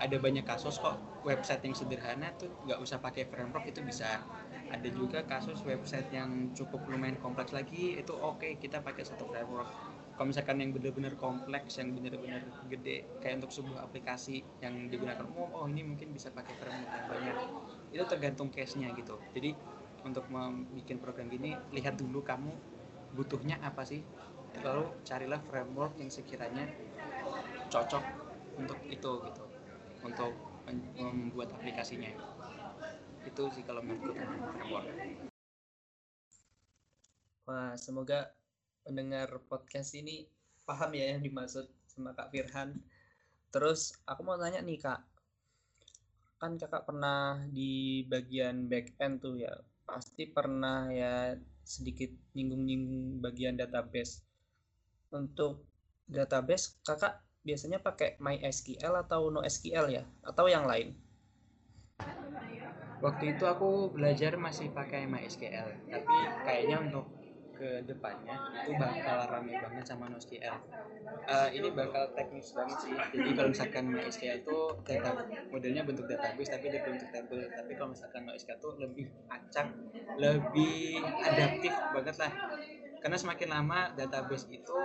ada 0.00 0.16
banyak 0.16 0.48
kasus 0.48 0.80
kok 0.80 0.96
website 1.28 1.60
yang 1.60 1.76
sederhana 1.76 2.32
tuh 2.40 2.48
nggak 2.64 2.80
usah 2.80 2.96
pakai 3.04 3.28
framework 3.28 3.68
itu 3.68 3.84
bisa. 3.84 4.24
Ada 4.72 4.88
juga 4.88 5.20
kasus 5.28 5.60
website 5.60 6.08
yang 6.08 6.56
cukup 6.56 6.88
lumayan 6.88 7.20
kompleks 7.20 7.52
lagi 7.52 8.00
itu 8.00 8.12
oke 8.16 8.40
okay, 8.40 8.56
kita 8.56 8.80
pakai 8.80 9.04
satu 9.04 9.28
framework. 9.28 9.68
Kalau 10.16 10.26
misalkan 10.32 10.56
yang 10.64 10.72
benar-benar 10.72 11.16
kompleks 11.20 11.76
yang 11.76 11.92
benar-benar 11.92 12.40
gede 12.72 13.04
kayak 13.20 13.44
untuk 13.44 13.52
sebuah 13.52 13.84
aplikasi 13.92 14.40
yang 14.64 14.88
digunakan 14.88 15.24
umum 15.28 15.52
oh 15.52 15.68
ini 15.68 15.84
mungkin 15.84 16.16
bisa 16.16 16.32
pakai 16.32 16.54
framework 16.56 16.92
yang 16.96 17.06
banyak. 17.08 17.36
Itu 17.92 18.04
tergantung 18.08 18.48
case-nya 18.48 18.88
gitu. 18.96 19.20
Jadi 19.36 19.52
untuk 20.00 20.24
membuat 20.32 20.96
program 21.04 21.28
gini 21.28 21.52
lihat 21.76 22.00
dulu 22.00 22.24
kamu 22.24 22.52
butuhnya 23.12 23.60
apa 23.60 23.84
sih. 23.84 24.00
Lalu 24.64 25.04
carilah 25.04 25.40
framework 25.44 25.92
yang 26.00 26.08
sekiranya 26.08 26.64
cocok 27.68 28.02
untuk 28.56 28.78
itu 28.88 29.12
gitu 29.28 29.49
untuk 30.04 30.32
membuat 30.96 31.52
aplikasinya. 31.56 32.10
Itu 33.26 33.52
sih 33.52 33.64
kalau 33.66 33.84
menurutku 33.84 34.16
tentang 34.16 34.54
framework 34.56 34.86
wah 37.50 37.74
semoga 37.74 38.30
pendengar 38.86 39.26
podcast 39.50 39.98
ini 39.98 40.22
paham 40.62 40.94
ya 40.94 41.18
yang 41.18 41.26
dimaksud 41.26 41.66
sama 41.90 42.14
Kak 42.14 42.30
Firhan. 42.30 42.78
Terus 43.50 43.98
aku 44.06 44.22
mau 44.22 44.38
tanya 44.38 44.62
nih 44.62 44.78
Kak. 44.78 45.02
Kan 46.38 46.54
kakak 46.62 46.86
pernah 46.86 47.42
di 47.50 48.06
bagian 48.06 48.70
back 48.70 48.94
end 49.02 49.18
tuh 49.18 49.34
ya. 49.34 49.50
Pasti 49.82 50.30
pernah 50.30 50.94
ya 50.94 51.34
sedikit 51.66 52.14
nyinggung-nyinggung 52.38 53.18
bagian 53.18 53.58
database. 53.58 54.22
Untuk 55.10 55.66
database 56.06 56.78
kakak 56.86 57.18
biasanya 57.40 57.80
pakai 57.80 58.20
MySQL 58.20 58.94
atau 59.06 59.32
NoSQL 59.32 59.86
ya? 59.88 60.04
Atau 60.24 60.48
yang 60.48 60.68
lain? 60.68 60.96
Waktu 63.00 63.36
itu 63.36 63.44
aku 63.48 63.88
belajar 63.96 64.36
masih 64.36 64.68
pakai 64.76 65.08
MySQL 65.08 65.88
tapi 65.88 66.16
kayaknya 66.44 66.84
untuk 66.84 67.08
ke 67.60 67.84
depannya 67.84 68.40
itu 68.64 68.72
bakal 68.80 69.28
rame 69.28 69.52
banget 69.52 69.84
sama 69.84 70.08
NoSQL. 70.08 70.56
Uh, 71.28 71.48
ini 71.52 71.68
bakal 71.76 72.08
teknis 72.16 72.56
banget 72.56 72.76
sih. 72.80 72.92
Jadi 72.96 73.30
kalau 73.36 73.48
misalkan 73.52 73.84
MySQL 73.92 74.40
itu 74.40 74.58
data 74.88 75.10
modelnya 75.52 75.84
bentuk 75.84 76.08
database 76.08 76.48
tapi 76.48 76.72
dia 76.72 76.80
bentuk 76.80 77.08
table. 77.12 77.44
Tapi 77.52 77.72
kalau 77.76 77.92
misalkan 77.92 78.24
NoSQL 78.24 78.56
itu 78.56 78.70
lebih 78.80 79.06
acak 79.28 79.68
lebih 80.16 81.04
adaptif 81.24 81.72
banget 81.92 82.16
lah. 82.16 82.32
Karena 83.00 83.16
semakin 83.20 83.48
lama 83.52 83.80
database 83.92 84.48
itu 84.48 84.76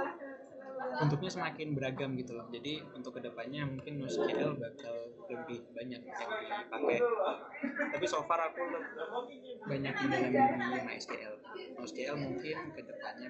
bentuknya 1.01 1.31
semakin 1.31 1.67
beragam 1.75 2.15
gitu 2.19 2.37
loh. 2.37 2.47
Jadi 2.49 2.81
untuk 2.95 3.17
ke 3.17 3.21
depannya 3.23 3.67
mungkin 3.67 4.01
NoSQL 4.01 4.57
bakal 4.57 4.95
lebih 5.29 5.65
banyak 5.73 6.01
yang 6.05 6.17
dipakai. 6.61 6.99
Tapi 7.95 8.05
so 8.05 8.21
far 8.29 8.39
aku 8.51 8.61
banyak 9.65 9.93
mendalami 10.05 10.79
MySQL 10.85 11.35
NoSQL 11.79 12.17
mungkin 12.17 12.57
ke 12.75 12.81
depannya 12.85 13.29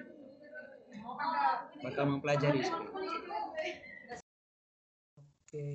bakal 1.82 2.04
mempelajari 2.08 2.60
sih. 2.64 2.76
Oke. 5.46 5.66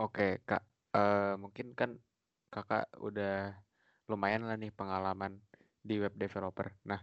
Oke 0.00 0.28
kak. 0.44 0.62
Uh, 0.90 1.38
mungkin 1.38 1.70
kan 1.78 1.94
kakak 2.50 2.90
udah 2.98 3.54
lumayan 4.10 4.42
lah 4.42 4.58
nih 4.58 4.74
pengalaman 4.74 5.38
di 5.80 6.02
web 6.02 6.18
developer. 6.18 6.74
Nah 6.88 6.98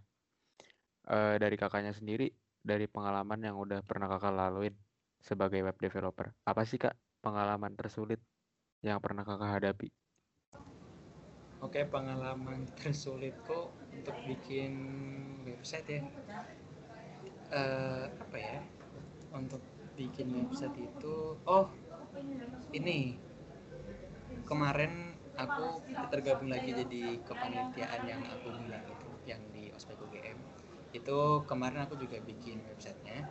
uh, 1.08 1.36
dari 1.40 1.56
kakaknya 1.56 1.96
sendiri 1.96 2.28
dari 2.68 2.92
pengalaman 2.92 3.40
yang 3.40 3.56
udah 3.56 3.80
pernah 3.88 4.12
kakak 4.12 4.36
laluin 4.36 4.76
sebagai 5.24 5.64
web 5.64 5.80
developer? 5.80 6.36
Apa 6.44 6.68
sih 6.68 6.76
kak 6.76 7.00
pengalaman 7.24 7.80
tersulit 7.80 8.20
yang 8.84 9.00
pernah 9.00 9.24
kakak 9.24 9.48
hadapi? 9.48 9.88
Oke, 11.64 11.88
pengalaman 11.90 12.70
tersulitku 12.78 13.74
untuk 13.90 14.14
bikin 14.28 14.76
website 15.48 15.88
ya. 15.90 16.02
Uh, 17.50 18.06
apa 18.20 18.38
ya? 18.38 18.60
Untuk 19.34 19.64
bikin 19.98 20.30
website 20.38 20.78
itu, 20.78 21.40
oh 21.48 21.66
ini 22.76 23.18
kemarin 24.46 25.18
aku 25.34 25.82
tergabung 26.14 26.54
lagi 26.54 26.78
jadi 26.78 27.18
kepanitiaan 27.26 28.02
yang 28.06 28.22
aku 28.22 28.54
bilang 28.62 28.86
itu, 28.86 29.10
yang 29.26 29.42
di 29.50 29.74
ospek 29.74 29.98
UGM 29.98 30.38
itu 30.98 31.46
kemarin 31.46 31.86
aku 31.86 31.96
juga 32.02 32.18
bikin 32.22 32.62
websitenya. 32.66 33.30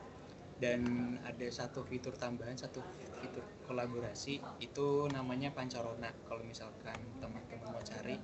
Dan 0.57 1.13
ada 1.21 1.47
satu 1.53 1.85
fitur 1.85 2.17
tambahan 2.17 2.57
satu 2.57 2.81
fitur 3.21 3.45
kolaborasi. 3.69 4.41
Itu 4.63 5.11
namanya 5.13 5.53
pancarona 5.53 6.09
kalau 6.25 6.41
misalkan 6.47 6.97
teman-teman 7.21 7.77
mau 7.77 7.83
cari 7.85 8.17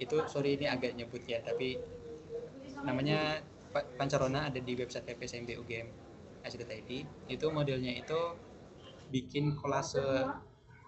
itu 0.00 0.16
sorry 0.24 0.56
ini 0.56 0.64
agak 0.64 0.96
nyebut 0.96 1.20
ya 1.28 1.44
tapi 1.44 1.76
namanya 2.80 3.44
pancarona 4.00 4.48
ada 4.48 4.56
di 4.56 4.72
website 4.72 5.04
PPSMB 5.04 5.60
UGM 5.60 5.88
SDTID 6.40 6.90
itu 7.28 7.46
modelnya 7.52 7.92
itu 7.92 8.16
bikin 9.12 9.60
kolase 9.60 10.00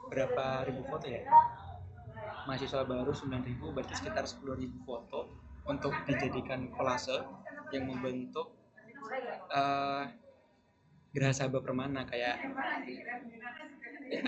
berapa 0.09 0.64
ribu 0.64 0.83
foto 0.88 1.07
ya? 1.12 1.29
Mahasiswa 2.48 2.83
baru 2.88 3.12
9000 3.12 3.77
berarti 3.77 3.94
sekitar 3.94 4.25
10.000 4.27 4.83
foto 4.83 5.31
untuk 5.68 5.94
dijadikan 6.09 6.72
kolase 6.72 7.22
yang 7.72 7.88
membentuk 7.88 8.52
uh, 9.50 10.04
gerah 11.12 11.35
sabah 11.37 11.61
permana 11.61 12.08
kayak 12.08 12.40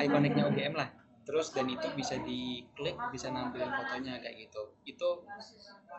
ikoniknya 0.00 0.48
UGM 0.48 0.74
lah. 0.76 0.90
Terus 1.24 1.56
dan 1.56 1.72
itu 1.72 1.88
bisa 1.96 2.20
diklik 2.20 2.96
bisa 3.08 3.32
nampilin 3.32 3.72
fotonya 3.72 4.20
kayak 4.20 4.48
gitu. 4.48 4.76
Itu 4.84 5.24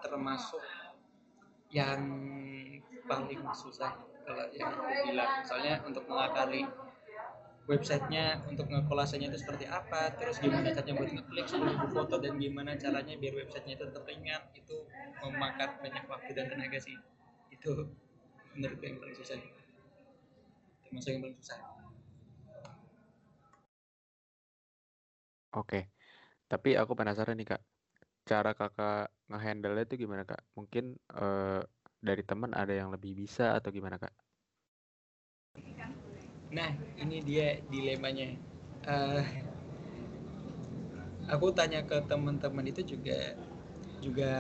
termasuk 0.06 0.62
yang 1.74 2.02
paling 3.10 3.42
susah 3.58 3.98
kalau 4.26 4.46
yang 4.54 4.70
aku 4.70 5.10
bilang. 5.10 5.42
Soalnya 5.42 5.82
untuk 5.82 6.06
mengakali 6.06 6.70
websitenya 7.66 8.46
untuk 8.46 8.70
ngekolasenya 8.70 9.34
itu 9.34 9.42
seperti 9.42 9.66
apa 9.66 10.14
terus 10.14 10.38
gimana 10.38 10.70
caranya 10.70 10.94
buat 11.02 11.12
ngeklik 11.18 11.46
10.000 11.50 11.98
foto 11.98 12.16
dan 12.22 12.38
gimana 12.38 12.78
caranya 12.78 13.18
biar 13.18 13.34
websitenya 13.42 13.74
itu 13.82 13.86
terlihat 13.90 14.54
itu 14.54 14.86
memakan 15.26 15.70
banyak 15.82 16.06
waktu 16.06 16.32
dan 16.38 16.46
tenaga 16.46 16.78
sih 16.78 16.94
itu 17.66 17.90
menurut 18.54 18.80
yang 18.86 19.02
paling 19.02 19.18
susah. 19.18 19.42
Termasuk 20.86 21.10
yang 21.10 21.22
paling 21.26 21.38
susah. 21.42 21.60
Oke 25.56 25.96
tapi 26.46 26.78
aku 26.78 26.94
penasaran 26.94 27.38
nih 27.38 27.58
kak. 27.58 27.62
Cara 28.26 28.58
kakak 28.58 29.14
ngehandle 29.30 29.86
itu 29.86 30.06
gimana 30.06 30.26
kak? 30.26 30.42
Mungkin 30.58 30.98
uh, 31.14 31.62
dari 32.02 32.22
teman 32.22 32.54
ada 32.54 32.74
yang 32.74 32.94
lebih 32.94 33.18
bisa 33.18 33.58
atau 33.58 33.70
gimana 33.74 33.98
kak? 33.98 34.14
Nah 36.54 36.70
ini 37.02 37.22
dia 37.26 37.62
dilemanya. 37.70 38.38
Uh, 38.86 39.26
aku 41.26 41.50
tanya 41.54 41.82
ke 41.82 41.98
teman-teman 42.06 42.70
itu 42.70 42.86
juga 42.86 43.34
juga 44.02 44.32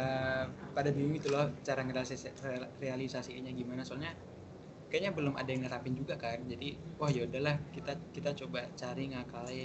pada 0.73 0.89
bingung 0.91 1.15
itu 1.17 1.31
loh 1.31 1.51
cara 1.61 1.81
ngerealisasinya 1.85 3.51
gimana. 3.53 3.81
Soalnya 3.85 4.11
kayaknya 4.89 5.11
belum 5.11 5.33
ada 5.35 5.49
yang 5.49 5.67
nerapin 5.67 5.93
juga 5.95 6.15
kan. 6.15 6.43
Jadi 6.47 6.75
wah 6.99 7.11
ya 7.11 7.27
udahlah 7.27 7.59
kita 7.75 7.93
kita 8.15 8.31
coba 8.45 8.69
cari 8.75 9.11
ngakali 9.11 9.63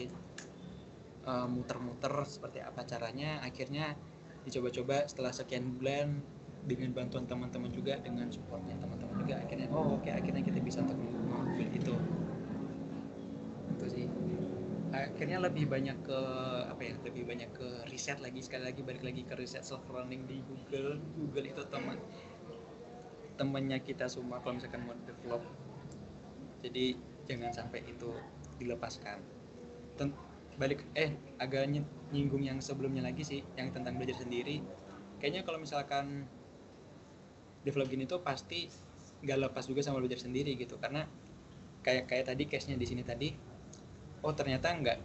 uh, 1.26 1.46
muter-muter 1.46 2.12
seperti 2.26 2.59
apa 2.64 2.83
caranya. 2.87 3.40
Akhirnya 3.44 3.94
dicoba-coba 4.42 5.05
setelah 5.07 5.33
sekian 5.37 5.76
bulan 5.76 6.18
dengan 6.61 6.92
bantuan 6.92 7.24
teman-teman 7.24 7.72
juga 7.72 7.96
dengan 8.05 8.29
supportnya 8.29 8.76
teman-teman 8.76 9.16
juga 9.24 9.40
akhirnya 9.40 9.72
oh 9.72 9.96
oke 9.96 10.05
okay, 10.05 10.12
akhirnya 10.12 10.44
kita 10.44 10.61
bisa 10.61 10.85
untuk 10.85 10.96
mengambil 11.00 11.68
itu. 11.72 11.94
Itu 13.76 13.87
sih 13.88 14.05
akhirnya 14.90 15.38
lebih 15.38 15.70
banyak 15.70 16.03
ke 16.03 16.20
apa 16.66 16.83
ya 16.83 16.94
lebih 17.07 17.22
banyak 17.26 17.50
ke 17.55 17.68
riset 17.90 18.18
lagi. 18.18 18.42
Sekali 18.42 18.66
lagi 18.66 18.83
balik 18.83 19.07
lagi 19.07 19.22
ke 19.22 19.35
riset 19.38 19.62
self 19.62 19.87
learning 19.90 20.26
di 20.26 20.42
Google. 20.42 20.98
Google 21.14 21.46
itu 21.46 21.62
teman 21.70 21.98
temannya 23.38 23.81
kita 23.81 24.11
semua 24.11 24.42
kalau 24.42 24.59
misalkan 24.59 24.85
mau 24.85 24.96
develop. 25.07 25.40
Jadi 26.61 26.98
jangan 27.24 27.55
sampai 27.55 27.87
itu 27.87 28.11
dilepaskan. 28.59 29.22
Ten 29.96 30.12
balik 30.61 30.85
eh 30.92 31.16
agak 31.40 31.72
nyinggung 32.12 32.44
yang 32.44 32.61
sebelumnya 32.61 33.00
lagi 33.00 33.24
sih 33.24 33.40
yang 33.57 33.72
tentang 33.72 33.96
belajar 33.96 34.20
sendiri. 34.20 34.61
Kayaknya 35.22 35.46
kalau 35.46 35.59
misalkan 35.62 36.29
develop 37.64 37.88
gini 37.88 38.05
tuh 38.05 38.20
pasti 38.20 38.68
nggak 39.20 39.38
lepas 39.48 39.64
juga 39.70 39.81
sama 39.81 40.03
belajar 40.03 40.20
sendiri 40.20 40.59
gitu. 40.59 40.76
Karena 40.76 41.07
kayak 41.81 42.12
kayak 42.12 42.24
tadi 42.29 42.44
case 42.44 42.68
nya 42.68 42.76
di 42.76 42.85
sini 42.85 43.00
tadi 43.00 43.49
oh 44.26 44.33
ternyata 44.38 44.68
nggak 44.80 44.98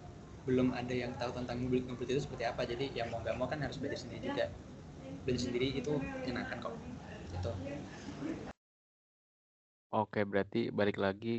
belum 0.45 0.67
ada 0.77 0.93
yang 0.93 1.11
tahu 1.17 1.31
tentang 1.33 1.57
mobil 1.63 1.81
mobil 1.89 2.05
itu 2.11 2.21
seperti 2.25 2.43
apa. 2.51 2.61
Jadi 2.71 2.85
yang 2.97 3.07
mau 3.11 3.19
nggak 3.23 3.35
mau 3.39 3.47
kan 3.51 3.59
harus 3.65 3.77
belajar 3.81 3.99
sendiri 4.03 4.21
juga. 4.29 4.45
Belajar 5.25 5.41
sendiri 5.49 5.67
itu 5.81 5.91
menyenangkan 5.97 6.57
kok 6.61 6.73
gitu. 7.33 7.51
Oke, 9.95 10.19
berarti 10.31 10.59
balik 10.79 10.97
lagi 11.05 11.29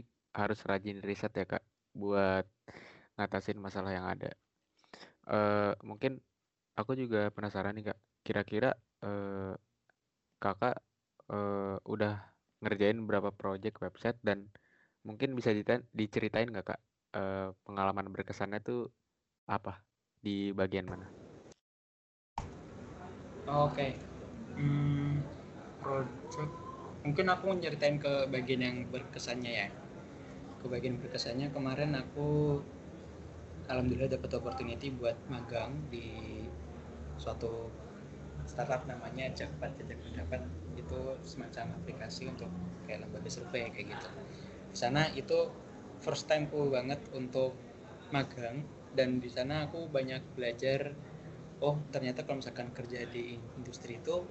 harus 0.40 0.58
rajin 0.70 0.98
riset 1.08 1.32
ya 1.40 1.44
kak, 1.52 1.62
buat 2.00 2.44
ngatasin 3.16 3.58
masalah 3.66 3.92
yang 3.96 4.06
ada. 4.14 4.30
Eh 5.32 5.72
mungkin 5.88 6.12
aku 6.78 6.92
juga 7.02 7.18
penasaran 7.36 7.74
nih 7.76 7.84
kak, 7.92 7.98
kira-kira 8.26 8.68
eh, 9.04 9.52
kakak 10.42 10.74
eh, 11.32 11.76
udah 11.94 12.12
ngerjain 12.62 12.98
berapa 13.08 13.30
project 13.40 13.76
website 13.84 14.18
dan 14.28 14.38
mungkin 15.06 15.30
bisa 15.38 15.50
diceritain 16.00 16.48
nggak 16.52 16.66
kak 16.74 16.80
eh, 17.16 17.46
pengalaman 17.66 18.06
berkesannya 18.14 18.58
tuh 18.68 18.80
apa? 19.56 19.72
Di 20.24 20.52
bagian 20.60 20.86
mana? 20.92 21.06
oke. 23.46 23.88
Hmm, 24.56 25.20
project 25.82 26.52
mungkin 27.06 27.26
aku 27.30 27.46
nyeritain 27.60 27.96
ke 28.02 28.12
bagian 28.32 28.62
yang 28.66 28.76
berkesannya 28.92 29.52
ya. 29.62 29.68
Ke 30.60 30.66
bagian 30.72 30.98
berkesannya 31.00 31.48
kemarin 31.54 31.94
aku 31.94 32.58
alhamdulillah 33.70 34.10
dapat 34.16 34.30
opportunity 34.38 34.88
buat 34.94 35.16
magang 35.30 35.72
di 35.90 36.06
suatu 37.18 37.70
startup 38.46 38.86
namanya 38.86 39.26
Jakpat 39.34 39.74
Jajak 39.80 39.98
Pendapat 40.06 40.40
itu 40.78 41.00
semacam 41.26 41.74
aplikasi 41.82 42.30
untuk 42.30 42.50
kayak 42.86 43.06
lembaga 43.06 43.28
survei 43.30 43.66
kayak 43.74 43.96
gitu. 43.96 44.08
Di 44.70 44.76
sana 44.78 45.10
itu 45.18 45.50
first 46.06 46.30
time 46.30 46.46
ku 46.46 46.70
banget 46.70 47.02
untuk 47.10 47.58
magang. 48.14 48.62
Dan 48.94 49.18
di 49.18 49.26
sana 49.26 49.66
aku 49.66 49.90
banyak 49.90 50.38
belajar 50.38 50.94
oh 51.58 51.82
ternyata 51.90 52.22
kalau 52.22 52.38
misalkan 52.38 52.70
kerja 52.70 53.02
di 53.10 53.34
industri 53.58 53.98
itu 53.98 54.22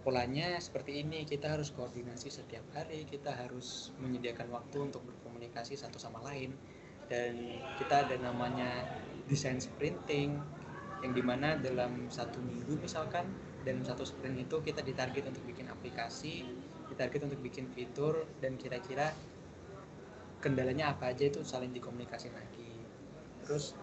polanya 0.00 0.56
seperti 0.56 1.04
ini. 1.04 1.28
Kita 1.28 1.52
harus 1.52 1.76
koordinasi 1.76 2.32
setiap 2.32 2.64
hari 2.72 3.04
kita 3.04 3.36
harus 3.36 3.92
menyediakan 4.00 4.48
waktu 4.56 4.88
untuk 4.88 5.04
berkomunikasi 5.04 5.76
satu 5.76 6.00
sama 6.00 6.24
lain. 6.24 6.56
Dan 7.06 7.60
kita 7.76 8.08
ada 8.08 8.16
namanya 8.18 8.88
desain 9.28 9.60
sprinting 9.60 10.40
yang 11.04 11.12
di 11.12 11.22
mana 11.22 11.60
dalam 11.60 12.08
satu 12.08 12.40
minggu 12.40 12.80
misalkan 12.80 13.28
dan 13.62 13.84
satu 13.84 14.02
sprint 14.02 14.48
itu 14.48 14.56
kita 14.64 14.80
ditarget 14.80 15.28
untuk 15.28 15.44
bikin 15.44 15.68
aplikasi 15.68 16.46
ditarget 16.88 17.26
untuk 17.26 17.42
bikin 17.42 17.66
fitur 17.74 18.24
dan 18.40 18.54
kira-kira 18.56 19.12
kendalanya 20.46 20.94
apa 20.94 21.10
aja 21.10 21.26
itu 21.26 21.42
saling 21.42 21.74
dikomunikasi 21.74 22.30
lagi. 22.30 22.70
Terus 23.42 23.74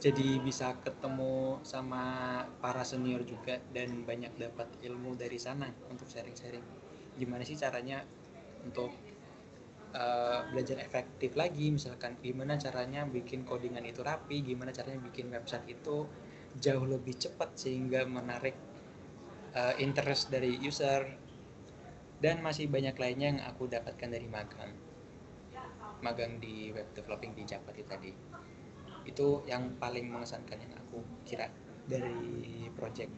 jadi 0.00 0.40
bisa 0.40 0.72
ketemu 0.80 1.60
sama 1.60 2.40
para 2.64 2.80
senior 2.88 3.20
juga 3.28 3.60
dan 3.76 4.08
banyak 4.08 4.32
dapat 4.40 4.64
ilmu 4.80 5.12
dari 5.20 5.36
sana 5.36 5.68
untuk 5.92 6.08
sharing-sharing. 6.08 6.64
Gimana 7.20 7.44
sih 7.44 7.58
caranya 7.60 8.00
untuk 8.64 8.94
uh, 9.92 10.40
belajar 10.48 10.80
efektif 10.80 11.36
lagi? 11.36 11.68
Misalkan 11.68 12.16
gimana 12.24 12.56
caranya 12.56 13.04
bikin 13.04 13.44
codingan 13.44 13.84
itu 13.84 14.00
rapi? 14.00 14.40
Gimana 14.40 14.72
caranya 14.72 15.04
bikin 15.04 15.28
website 15.28 15.68
itu 15.68 16.08
jauh 16.56 16.86
lebih 16.88 17.18
cepat 17.18 17.60
sehingga 17.60 18.08
menarik 18.08 18.56
uh, 19.52 19.74
interest 19.82 20.32
dari 20.32 20.56
user 20.62 21.27
dan 22.18 22.42
masih 22.42 22.66
banyak 22.66 22.98
lainnya 22.98 23.26
yang 23.34 23.40
aku 23.46 23.70
dapatkan 23.70 24.10
dari 24.10 24.26
magang. 24.26 24.74
Magang 26.02 26.42
di 26.42 26.74
web 26.74 26.90
developing 26.94 27.34
di 27.34 27.46
Japati 27.46 27.82
tadi. 27.86 28.10
Itu 29.06 29.46
yang 29.46 29.78
paling 29.78 30.10
mengesankan 30.10 30.58
yang 30.58 30.74
aku 30.78 31.02
kira 31.22 31.46
dari 31.86 32.66
project. 32.74 33.10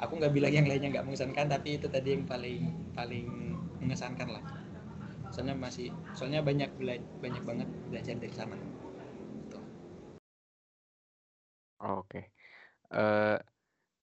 Aku 0.00 0.18
nggak 0.18 0.32
bilang 0.34 0.52
yang 0.52 0.66
lainnya 0.66 0.90
nggak 0.90 1.06
mengesankan 1.06 1.46
tapi 1.46 1.78
itu 1.78 1.86
tadi 1.86 2.16
yang 2.16 2.24
paling 2.26 2.92
paling 2.96 3.56
mengesankan 3.84 4.28
lah. 4.32 4.44
Soalnya 5.30 5.54
masih 5.54 5.92
soalnya 6.16 6.40
banyak 6.40 6.72
banyak 7.20 7.42
banget 7.44 7.68
belajar 7.92 8.16
dari 8.16 8.34
sana. 8.34 8.56
Gitu. 9.44 9.58
Oke, 11.84 12.32
uh, 12.96 13.36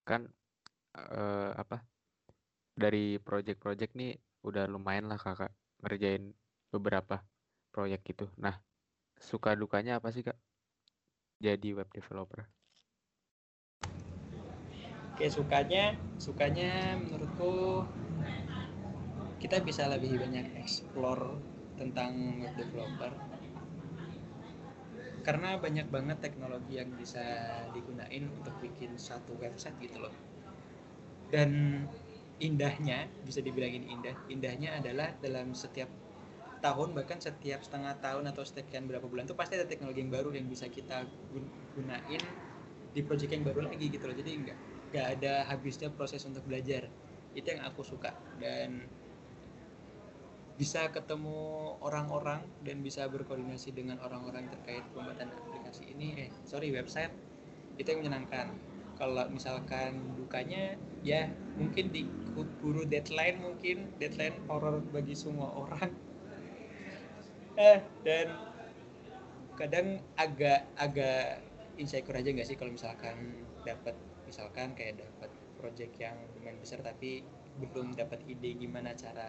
kan 0.05 0.29
uh, 0.95 1.51
apa 1.57 1.90
dari 2.73 3.19
project-project 3.21 3.93
nih 3.95 4.17
udah 4.47 4.65
lumayan 4.67 5.11
lah 5.11 5.19
kakak 5.21 5.53
ngerjain 5.83 6.33
beberapa 6.71 7.21
proyek 7.71 8.01
gitu. 8.07 8.25
Nah, 8.39 8.57
suka 9.19 9.53
dukanya 9.53 9.99
apa 10.01 10.09
sih 10.09 10.23
kak? 10.25 10.37
jadi 11.41 11.73
web 11.73 11.89
developer? 11.89 12.45
Oke, 15.17 15.25
sukanya 15.27 15.97
sukanya 16.21 16.95
menurutku 17.01 17.81
kita 19.41 19.57
bisa 19.65 19.89
lebih 19.89 20.21
banyak 20.21 20.53
explore 20.61 21.41
tentang 21.81 22.45
web 22.45 22.53
developer 22.53 23.09
karena 25.21 25.57
banyak 25.57 25.85
banget 25.89 26.17
teknologi 26.21 26.81
yang 26.81 26.89
bisa 26.97 27.21
digunain 27.73 28.25
untuk 28.29 28.53
bikin 28.61 28.97
satu 28.97 29.37
website 29.37 29.77
gitu 29.81 30.01
loh 30.01 30.13
dan 31.29 31.85
indahnya 32.41 33.05
bisa 33.21 33.39
dibilangin 33.45 33.85
indah. 33.85 34.17
Indahnya 34.27 34.81
adalah 34.81 35.13
dalam 35.21 35.53
setiap 35.53 35.87
tahun 36.61 36.93
bahkan 36.93 37.17
setiap 37.17 37.65
setengah 37.65 37.97
tahun 37.97 38.29
atau 38.29 38.45
sekian 38.45 38.85
berapa 38.85 39.09
bulan 39.09 39.25
itu 39.25 39.33
pasti 39.33 39.57
ada 39.57 39.65
teknologi 39.65 40.05
yang 40.05 40.13
baru 40.13 40.29
yang 40.29 40.45
bisa 40.45 40.69
kita 40.69 41.09
gunain 41.73 42.21
di 42.93 43.01
project 43.01 43.31
yang 43.33 43.45
baru 43.45 43.65
lagi 43.65 43.89
gitu 43.89 44.05
loh. 44.05 44.15
Jadi 44.17 44.31
nggak 44.45 44.57
nggak 44.93 45.05
ada 45.17 45.33
habisnya 45.49 45.89
proses 45.93 46.21
untuk 46.27 46.45
belajar. 46.45 46.89
Itu 47.33 47.47
yang 47.49 47.65
aku 47.65 47.81
suka. 47.81 48.13
Dan 48.37 48.85
bisa 50.59 50.91
ketemu 50.93 51.73
orang-orang 51.81 52.45
dan 52.61 52.85
bisa 52.85 53.09
berkoordinasi 53.09 53.73
dengan 53.73 53.97
orang-orang 54.05 54.45
terkait 54.51 54.85
pembuatan 54.93 55.33
aplikasi 55.33 55.89
ini. 55.97 56.27
Eh 56.27 56.29
sorry 56.45 56.69
website. 56.69 57.09
Itu 57.79 57.87
yang 57.95 58.05
menyenangkan. 58.05 58.53
Kalau 58.99 59.25
misalkan 59.33 60.13
dukanya 60.13 60.77
ya 61.01 61.33
mungkin 61.57 61.89
di 61.89 62.05
buru 62.33 62.83
deadline 62.87 63.37
mungkin 63.45 63.77
deadline 63.99 64.37
horror 64.47 64.79
bagi 64.95 65.15
semua 65.23 65.47
orang. 65.63 65.89
Eh 67.57 67.79
dan 68.05 68.27
kadang 69.59 69.87
agak 70.17 70.59
agak 70.79 71.43
insecure 71.77 72.17
aja 72.17 72.29
nggak 72.31 72.47
sih 72.47 72.57
kalau 72.59 72.71
misalkan 72.73 73.17
dapat 73.61 73.95
misalkan 74.25 74.73
kayak 74.77 74.95
dapat 75.03 75.29
project 75.59 75.93
yang 75.99 76.15
lumayan 76.33 76.57
besar 76.63 76.79
tapi 76.81 77.21
belum 77.59 77.93
dapat 77.93 78.19
ide 78.25 78.57
gimana 78.57 78.95
cara 78.95 79.27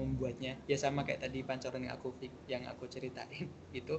membuatnya. 0.00 0.52
Ya 0.70 0.76
sama 0.80 1.04
kayak 1.06 1.20
tadi 1.28 1.44
pancoran 1.44 1.84
yang 1.86 1.94
aku 1.98 2.08
yang 2.48 2.62
aku 2.72 2.84
ceritain 2.88 3.46
itu 3.80 3.94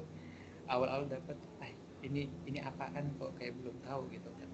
awal-awal 0.68 1.06
dapat 1.08 1.38
ini 2.08 2.28
ini 2.50 2.60
apaan 2.60 3.06
kok? 3.20 3.32
Kayak 3.38 3.54
belum 3.62 3.78
tahu 3.86 4.02
gitu 4.12 4.30
tapi 4.42 4.51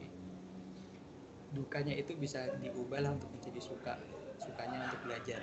dukanya 1.56 1.96
itu 1.96 2.12
bisa 2.20 2.52
diubah 2.60 3.00
lah 3.00 3.12
untuk 3.16 3.32
menjadi 3.32 3.62
suka 3.64 3.96
sukanya 4.42 4.88
untuk 4.92 5.00
belajar 5.08 5.42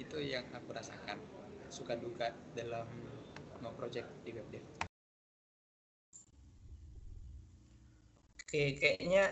itu 0.00 0.16
yang 0.24 0.42
aku 0.56 0.72
rasakan 0.72 1.20
suka 1.70 1.94
duka 1.94 2.32
dalam 2.56 2.88
no 3.60 3.70
project 3.76 4.08
di 4.24 4.32
web 4.32 4.48
dev? 4.48 4.64
Oke, 8.40 8.74
kayaknya 8.80 9.30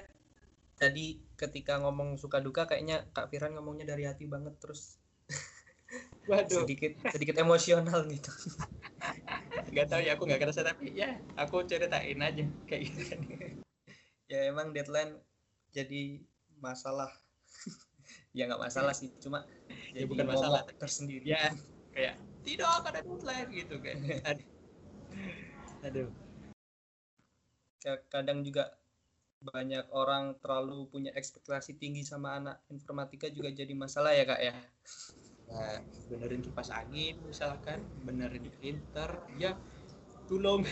tadi 0.78 1.18
ketika 1.34 1.82
ngomong 1.82 2.14
suka 2.20 2.38
duka 2.38 2.70
kayaknya 2.70 3.02
Kak 3.10 3.34
Firan 3.34 3.58
ngomongnya 3.58 3.90
dari 3.90 4.06
hati 4.06 4.30
banget 4.30 4.54
terus 4.62 4.94
Waduh. 6.30 6.62
sedikit 6.62 6.94
sedikit 7.10 7.42
emosional 7.42 8.06
gitu. 8.06 8.30
Gak 9.74 9.90
tau 9.90 10.00
ya 10.00 10.14
aku 10.16 10.24
nggak 10.24 10.40
kerasa 10.40 10.64
tapi 10.64 10.96
ya 10.96 11.18
aku 11.36 11.60
ceritain 11.66 12.16
aja 12.22 12.44
kayak 12.64 12.88
gitu 12.88 13.02
kan. 13.10 13.20
ya 14.28 14.48
emang 14.48 14.72
deadline 14.72 15.18
jadi 15.72 16.22
masalah. 16.58 17.10
ya 18.36 18.48
nggak 18.48 18.62
masalah 18.62 18.94
sih, 18.94 19.10
cuma 19.20 19.44
ya 19.92 20.04
bukan 20.08 20.26
masalah 20.28 20.62
tersendiri. 20.78 21.28
Ya 21.28 21.52
kayak 21.94 22.14
tidak 22.46 22.68
ada 22.86 23.00
deadline 23.02 23.48
gitu 23.52 23.74
kayak 23.82 23.98
aduh. 25.86 26.10
Kadang 28.10 28.42
juga 28.42 28.74
banyak 29.38 29.94
orang 29.94 30.34
terlalu 30.42 30.90
punya 30.90 31.14
ekspektasi 31.14 31.78
tinggi 31.78 32.02
sama 32.02 32.42
anak 32.42 32.56
informatika 32.74 33.30
juga 33.30 33.54
jadi 33.54 33.70
masalah 33.70 34.10
ya 34.10 34.26
kak 34.26 34.40
ya. 34.42 34.54
Nah, 35.48 35.78
benerin 36.10 36.42
kipas 36.42 36.68
angin 36.74 37.16
misalkan 37.24 37.80
benerin 38.02 38.50
printer 38.58 39.22
ya 39.40 39.56
tolong 40.28 40.66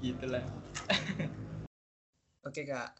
gitulah. 0.00 0.44
Oke 2.46 2.62
kak, 2.62 2.94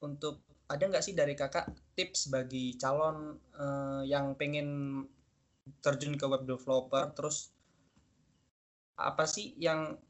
untuk 0.00 0.40
ada 0.66 0.82
nggak 0.82 1.04
sih 1.04 1.14
dari 1.14 1.38
kakak 1.38 1.70
tips 1.94 2.32
bagi 2.32 2.74
calon 2.74 3.38
uh, 3.54 4.02
yang 4.02 4.34
pengen 4.34 5.02
terjun 5.82 6.16
ke 6.16 6.26
web 6.26 6.48
developer? 6.48 7.12
Terus 7.12 7.52
apa 8.96 9.28
sih 9.28 9.52
yang 9.60 10.00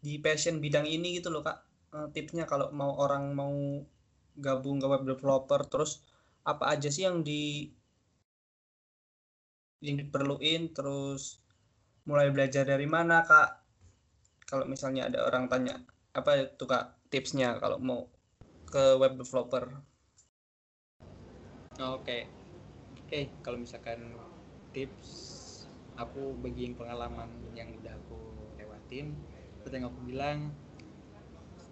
di 0.00 0.18
passion 0.18 0.58
bidang 0.58 0.88
ini 0.88 1.20
gitu 1.20 1.30
loh 1.30 1.44
kak? 1.44 1.58
Uh, 1.90 2.06
tipsnya 2.10 2.46
kalau 2.46 2.70
mau 2.70 2.98
orang 2.98 3.34
mau 3.34 3.82
gabung 4.38 4.78
ke 4.78 4.86
web 4.86 5.02
developer 5.02 5.66
terus 5.66 6.06
apa 6.46 6.70
aja 6.72 6.86
sih 6.86 7.04
yang 7.06 7.22
di 7.22 7.70
yang 9.84 9.96
diperluin? 10.02 10.74
Terus 10.74 11.38
mulai 12.08 12.32
belajar 12.34 12.66
dari 12.66 12.90
mana 12.90 13.22
kak 13.22 13.59
kalau 14.50 14.66
misalnya 14.66 15.06
ada 15.06 15.22
orang 15.30 15.46
tanya 15.46 15.78
apa 16.10 16.50
itu 16.50 16.66
kak 16.66 17.06
tipsnya 17.06 17.54
kalau 17.62 17.78
mau 17.78 18.10
ke 18.66 18.98
web 18.98 19.14
developer? 19.14 19.70
Oke. 21.78 22.02
Okay. 22.02 22.22
oke 22.26 23.06
okay, 23.06 23.24
kalau 23.46 23.62
misalkan 23.62 24.18
tips 24.74 25.10
aku 25.94 26.34
bagi 26.42 26.66
yang 26.66 26.74
pengalaman 26.74 27.30
yang 27.54 27.70
udah 27.78 27.94
aku 27.94 28.18
lewatin. 28.58 29.14
Seperti 29.62 29.74
yang 29.78 29.86
aku 29.86 30.00
bilang 30.10 30.38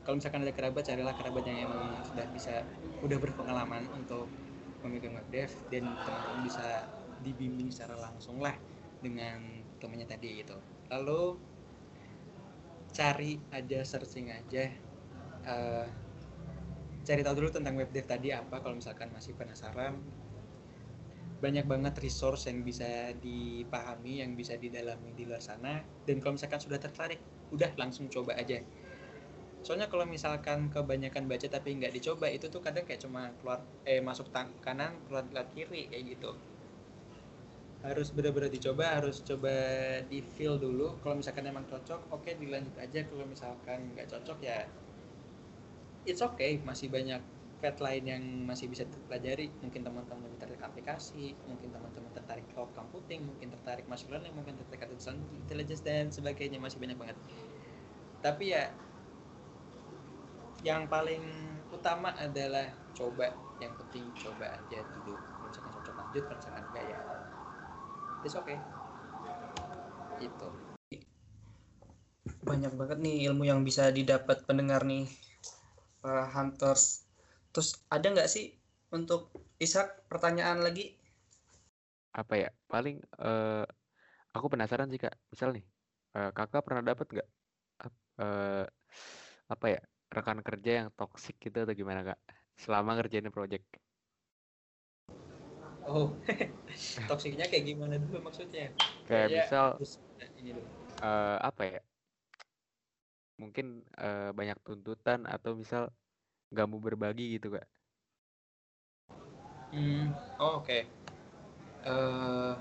kalau 0.07 0.22
misalkan 0.22 0.47
ada 0.47 0.55
kerabat 0.55 0.87
carilah 0.87 1.14
kerabat 1.18 1.45
yang 1.51 1.66
emang 1.66 1.99
sudah 2.07 2.26
bisa 2.31 2.62
udah 3.03 3.18
berpengalaman 3.18 3.91
untuk 3.91 4.31
memegang 4.87 5.18
web 5.18 5.29
dev 5.35 5.51
dan 5.74 5.83
teman-teman 6.07 6.47
bisa 6.47 6.87
dibimbing 7.26 7.74
secara 7.74 7.99
langsung 7.99 8.39
lah 8.39 8.55
dengan 9.03 9.43
temannya 9.83 10.07
tadi 10.07 10.47
gitu. 10.47 10.55
Lalu 10.95 11.47
cari 12.93 13.39
aja 13.53 13.84
searching 13.84 14.32
aja 14.32 14.68
uh, 15.49 15.86
cari 17.09 17.24
tahu 17.24 17.41
dulu 17.41 17.49
tentang 17.49 17.72
web 17.80 17.89
dev 17.89 18.05
tadi 18.05 18.28
apa 18.36 18.61
kalau 18.61 18.76
misalkan 18.76 19.09
masih 19.09 19.32
penasaran. 19.32 19.97
Banyak 21.41 21.64
banget 21.64 21.95
resource 22.05 22.53
yang 22.53 22.61
bisa 22.61 23.16
dipahami 23.16 24.20
yang 24.20 24.36
bisa 24.36 24.61
didalami 24.61 25.16
di 25.16 25.24
luar 25.24 25.41
sana. 25.41 25.80
Dan 26.05 26.20
kalau 26.20 26.36
misalkan 26.36 26.61
sudah 26.61 26.76
tertarik 26.76 27.24
udah 27.49 27.72
langsung 27.80 28.12
coba 28.12 28.36
aja. 28.36 28.61
Soalnya 29.64 29.89
kalau 29.89 30.05
misalkan 30.05 30.68
kebanyakan 30.68 31.24
baca 31.24 31.49
tapi 31.49 31.80
nggak 31.80 31.97
dicoba 31.97 32.28
itu 32.28 32.53
tuh 32.53 32.61
kadang 32.61 32.84
kayak 32.84 33.01
cuma 33.01 33.32
keluar 33.41 33.64
eh 33.89 34.05
masuk 34.05 34.28
tang 34.28 34.53
kanan 34.61 35.01
keluar 35.09 35.24
kiri 35.57 35.89
kayak 35.89 36.05
gitu 36.14 36.30
harus 37.79 38.11
benar-benar 38.11 38.51
dicoba 38.51 38.99
harus 38.99 39.22
coba 39.22 39.55
di 40.11 40.18
feel 40.18 40.59
dulu. 40.59 40.99
Kalau 40.99 41.14
misalkan 41.14 41.47
emang 41.47 41.62
cocok 41.70 42.11
oke 42.11 42.26
okay, 42.26 42.35
dilanjut 42.35 42.74
aja. 42.74 43.07
Kalau 43.07 43.22
misalkan 43.22 43.95
nggak 43.95 44.11
cocok 44.11 44.39
ya 44.43 44.66
it's 46.03 46.18
okay. 46.18 46.59
Masih 46.66 46.91
banyak 46.91 47.22
pet 47.62 47.79
lain 47.79 48.05
yang 48.07 48.22
masih 48.51 48.66
bisa 48.66 48.83
dipelajari. 48.83 49.55
Mungkin 49.62 49.87
teman-teman 49.87 50.26
tertarik 50.39 50.59
aplikasi 50.59 51.39
mungkin 51.47 51.70
teman-teman 51.70 52.11
tertarik 52.11 52.47
cloud 52.51 52.70
computing 52.74 53.22
mungkin 53.22 53.55
tertarik 53.55 53.87
machine 53.87 54.11
learning 54.11 54.35
mungkin 54.35 54.59
tertarik 54.59 54.91
artificial 54.91 55.14
intelligence 55.39 55.83
dan 55.87 56.11
sebagainya. 56.11 56.59
Masih 56.59 56.83
banyak 56.83 56.99
banget. 56.99 57.16
Tapi 58.18 58.59
ya 58.59 58.74
yang 60.66 60.91
paling 60.91 61.22
utama 61.70 62.11
adalah 62.18 62.74
coba. 62.91 63.31
Yang 63.62 63.87
penting 63.87 64.05
coba 64.18 64.51
aja 64.59 64.83
dulu. 64.83 65.14
Kalau 65.14 65.47
misalkan 65.47 65.72
cocok 65.79 65.95
lanjut. 65.95 66.22
Kalau 66.26 66.39
misalkan 66.43 66.64
enggak 66.74 66.87
ya 66.91 66.99
it's 68.26 68.34
okay. 68.34 68.58
Itu 70.18 70.48
banyak 72.44 72.72
banget 72.76 72.98
nih 73.00 73.28
ilmu 73.30 73.44
yang 73.44 73.60
bisa 73.60 73.92
didapat 73.92 74.44
pendengar 74.48 74.84
nih 74.84 75.04
para 76.00 76.24
hunters. 76.32 77.04
Terus 77.52 77.76
ada 77.92 78.06
nggak 78.08 78.30
sih 78.30 78.54
untuk 78.94 79.32
Ishak 79.58 80.06
pertanyaan 80.06 80.62
lagi? 80.62 80.94
Apa 82.14 82.34
ya? 82.38 82.50
Paling 82.70 83.02
uh, 83.20 83.66
aku 84.32 84.46
penasaran 84.48 84.88
sih 84.88 85.00
kak. 85.02 85.14
Misal 85.28 85.54
nih 85.56 85.64
uh, 86.14 86.30
kakak 86.30 86.62
pernah 86.62 86.82
dapat 86.82 87.06
nggak 87.10 87.28
uh, 88.22 88.64
apa 89.48 89.66
ya 89.66 89.80
rekan 90.08 90.40
kerja 90.40 90.84
yang 90.84 90.88
toksik 90.94 91.36
gitu 91.42 91.66
atau 91.66 91.74
gimana 91.74 92.06
kak? 92.14 92.18
Selama 92.58 92.98
ngerjain 92.98 93.28
project 93.30 93.66
Oh, 95.89 96.12
toksiknya 97.09 97.49
kayak 97.49 97.64
gimana 97.64 97.97
dulu 97.97 98.20
maksudnya? 98.28 98.68
Kayak 99.09 99.28
ya, 99.32 99.36
misal 99.41 99.66
ini 100.36 100.51
dulu. 100.53 100.68
Uh, 101.01 101.36
apa 101.41 101.62
ya? 101.64 101.80
Mungkin 103.41 103.80
uh, 103.97 104.30
banyak 104.36 104.59
tuntutan 104.68 105.24
atau 105.24 105.57
misal 105.57 105.89
nggak 106.53 106.66
mau 106.68 106.80
berbagi 106.80 107.41
gitu 107.41 107.57
kak? 107.57 107.66
Hmm, 109.72 110.12
oh, 110.41 110.61
oke. 110.61 110.68
Okay. 110.68 110.82
Uh, 111.89 112.53
eh, 112.53 112.55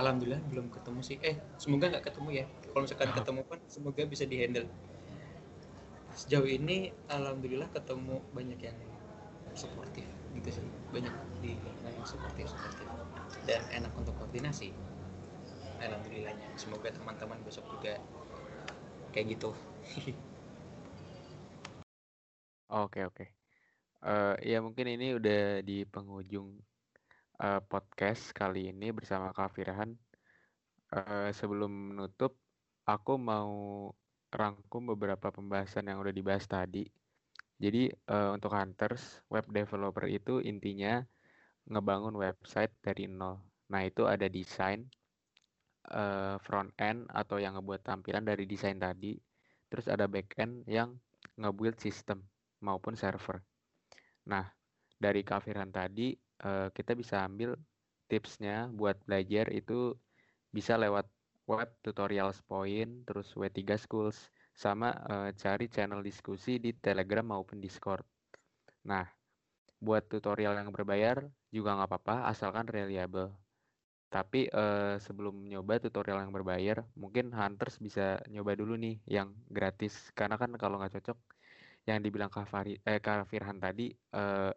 Alhamdulillah 0.00 0.40
belum 0.48 0.70
ketemu 0.70 1.00
sih. 1.02 1.16
Eh, 1.20 1.36
semoga 1.58 1.90
nggak 1.90 2.08
ketemu 2.08 2.28
ya. 2.40 2.44
Kalau 2.70 2.82
misalkan 2.86 3.10
ketemu 3.10 3.40
pun 3.44 3.58
semoga 3.66 4.02
bisa 4.06 4.24
dihandle. 4.24 4.68
Sejauh 6.14 6.46
ini 6.46 6.94
alhamdulillah 7.10 7.66
ketemu 7.74 8.22
banyak 8.30 8.60
yang 8.62 8.78
suportif 9.56 10.06
gitu 10.36 10.60
sih. 10.60 10.79
Banyak 10.90 11.14
di 11.40 11.54
yang 11.86 12.06
suportif 12.06 12.50
suportif 12.50 12.86
dan 13.46 13.62
enak 13.70 13.92
untuk 13.94 14.14
koordinasi. 14.18 14.74
Alhamdulillahnya. 15.80 16.52
Semoga 16.60 16.92
teman-teman 16.92 17.40
besok 17.46 17.64
juga 17.72 17.96
kayak 19.14 19.38
gitu. 19.38 19.50
Oke 22.70 23.02
oke. 23.02 23.26
Uh, 23.98 24.38
ya 24.46 24.62
mungkin 24.62 24.94
ini 24.94 25.18
udah 25.18 25.58
di 25.58 25.82
penghujung 25.82 26.54
uh, 27.42 27.58
podcast 27.66 28.30
kali 28.30 28.70
ini 28.70 28.94
bersama 28.94 29.34
Kak 29.34 29.58
Firhan. 29.58 29.98
Uh, 30.94 31.34
sebelum 31.34 31.66
menutup 31.90 32.38
aku 32.86 33.18
mau 33.18 33.90
rangkum 34.30 34.86
beberapa 34.94 35.34
pembahasan 35.34 35.90
yang 35.90 35.98
udah 35.98 36.14
dibahas 36.14 36.46
tadi 36.46 36.86
jadi 37.60 37.92
uh, 38.08 38.32
untuk 38.32 38.56
hunters 38.56 39.20
web 39.28 39.44
developer 39.52 40.08
itu 40.08 40.40
intinya 40.40 41.04
ngebangun 41.68 42.16
website 42.16 42.72
dari 42.80 43.04
nol. 43.04 43.36
Nah, 43.68 43.84
itu 43.84 44.08
ada 44.08 44.24
desain 44.32 44.88
uh, 45.92 46.40
front 46.40 46.72
end 46.80 47.04
atau 47.12 47.36
yang 47.36 47.60
ngebuat 47.60 47.84
tampilan 47.84 48.24
dari 48.24 48.48
desain 48.48 48.80
tadi. 48.80 49.20
Terus 49.68 49.86
ada 49.92 50.08
back 50.08 50.40
end 50.40 50.64
yang 50.64 50.96
ngebuild 51.36 51.76
sistem 51.76 52.24
maupun 52.64 52.96
server. 52.96 53.44
Nah, 54.32 54.48
dari 54.96 55.20
kafiran 55.20 55.68
tadi 55.68 56.16
uh, 56.40 56.72
kita 56.72 56.96
bisa 56.96 57.28
ambil 57.28 57.60
tipsnya 58.08 58.72
buat 58.72 58.96
belajar 59.04 59.52
itu 59.52 59.94
bisa 60.48 60.80
lewat 60.80 61.06
web 61.44 61.70
tutorials 61.84 62.40
point, 62.48 63.06
terus 63.06 63.30
W3 63.36 63.78
Schools, 63.78 64.18
sama 64.60 64.92
uh, 65.08 65.32
cari 65.32 65.72
channel 65.72 66.04
diskusi 66.04 66.60
di 66.60 66.76
Telegram 66.76 67.24
maupun 67.24 67.64
Discord. 67.64 68.04
Nah, 68.84 69.08
buat 69.80 70.04
tutorial 70.04 70.60
yang 70.60 70.68
berbayar 70.68 71.24
juga 71.48 71.80
nggak 71.80 71.88
apa-apa 71.88 72.16
asalkan 72.28 72.68
reliable. 72.68 73.32
Tapi 74.12 74.52
uh, 74.52 75.00
sebelum 75.00 75.48
nyoba 75.48 75.80
tutorial 75.80 76.20
yang 76.20 76.34
berbayar, 76.34 76.84
mungkin 76.92 77.32
hunters 77.32 77.80
bisa 77.80 78.20
nyoba 78.28 78.52
dulu 78.52 78.76
nih 78.76 79.00
yang 79.08 79.32
gratis. 79.48 80.12
Karena 80.12 80.36
kan 80.36 80.52
kalau 80.60 80.76
nggak 80.76 81.00
cocok, 81.00 81.16
yang 81.88 82.04
dibilang 82.04 82.28
Kak, 82.28 82.44
Fari, 82.44 82.76
eh, 82.84 83.00
tadi 83.00 83.88
uh, 84.12 84.52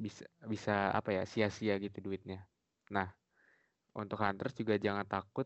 bisa 0.00 0.24
bisa 0.48 0.96
apa 0.96 1.20
ya 1.20 1.22
sia-sia 1.28 1.76
gitu 1.76 2.00
duitnya. 2.00 2.48
Nah, 2.96 3.12
untuk 3.92 4.16
hunters 4.24 4.56
juga 4.56 4.80
jangan 4.80 5.04
takut 5.04 5.44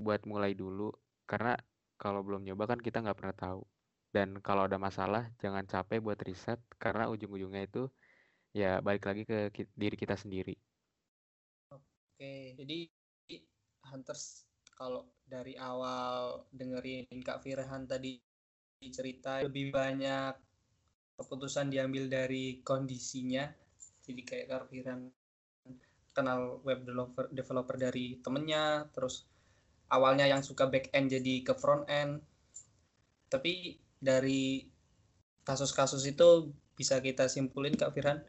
buat 0.00 0.24
mulai 0.24 0.56
dulu 0.56 0.88
karena 1.28 1.52
kalau 2.00 2.24
belum 2.24 2.48
nyoba 2.48 2.64
kan 2.64 2.80
kita 2.80 3.04
nggak 3.04 3.18
pernah 3.20 3.36
tahu. 3.36 3.60
Dan 4.08 4.40
kalau 4.40 4.64
ada 4.64 4.80
masalah, 4.80 5.28
jangan 5.36 5.68
capek 5.68 6.00
buat 6.00 6.18
riset 6.24 6.58
karena 6.80 7.06
ujung-ujungnya 7.12 7.68
itu 7.68 7.86
ya 8.56 8.80
balik 8.80 9.06
lagi 9.06 9.22
ke 9.28 9.52
diri 9.76 9.94
kita 9.94 10.16
sendiri. 10.16 10.56
Oke, 11.70 12.56
jadi 12.58 12.88
Hunters 13.86 14.48
kalau 14.74 15.06
dari 15.28 15.54
awal 15.60 16.42
dengerin 16.50 17.06
Kak 17.20 17.44
Firhan 17.44 17.84
tadi 17.84 18.18
cerita 18.80 19.44
lebih 19.44 19.70
banyak 19.70 20.34
keputusan 21.20 21.68
diambil 21.68 22.08
dari 22.08 22.64
kondisinya. 22.64 23.44
Jadi 24.02 24.20
kayak 24.24 24.46
Kak 24.48 24.64
Firhan 24.72 25.12
kenal 26.10 26.58
web 26.66 26.82
developer, 26.82 27.30
developer 27.30 27.76
dari 27.78 28.18
temennya, 28.18 28.90
terus 28.90 29.28
awalnya 29.90 30.24
yang 30.24 30.40
suka 30.40 30.70
back 30.70 30.88
end 30.94 31.10
jadi 31.10 31.42
ke 31.42 31.52
front 31.58 31.84
end. 31.90 32.22
Tapi 33.26 33.76
dari 33.98 34.64
kasus-kasus 35.44 36.06
itu 36.06 36.54
bisa 36.78 37.02
kita 37.02 37.26
simpulin 37.26 37.74
Kak 37.74 37.92
Firhan. 37.92 38.22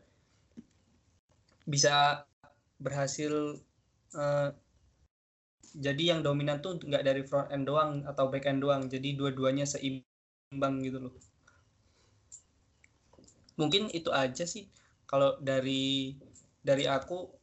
Bisa 1.64 2.26
berhasil 2.82 3.62
uh, 4.18 4.49
jadi 5.72 6.18
yang 6.18 6.22
dominan 6.26 6.59
tuh 6.59 6.82
nggak 6.82 7.05
dari 7.05 7.24
front 7.24 7.47
end 7.53 7.70
doang 7.70 8.03
atau 8.03 8.28
back 8.28 8.49
end 8.49 8.59
doang. 8.66 8.89
Jadi 8.89 9.16
dua-duanya 9.16 9.64
seimbang 9.64 10.84
gitu 10.84 11.07
loh. 11.07 11.16
Mungkin 13.55 13.93
itu 13.93 14.09
aja 14.12 14.43
sih. 14.43 14.68
Kalau 15.05 15.38
dari 15.39 16.18
dari 16.66 16.89
aku 16.89 17.41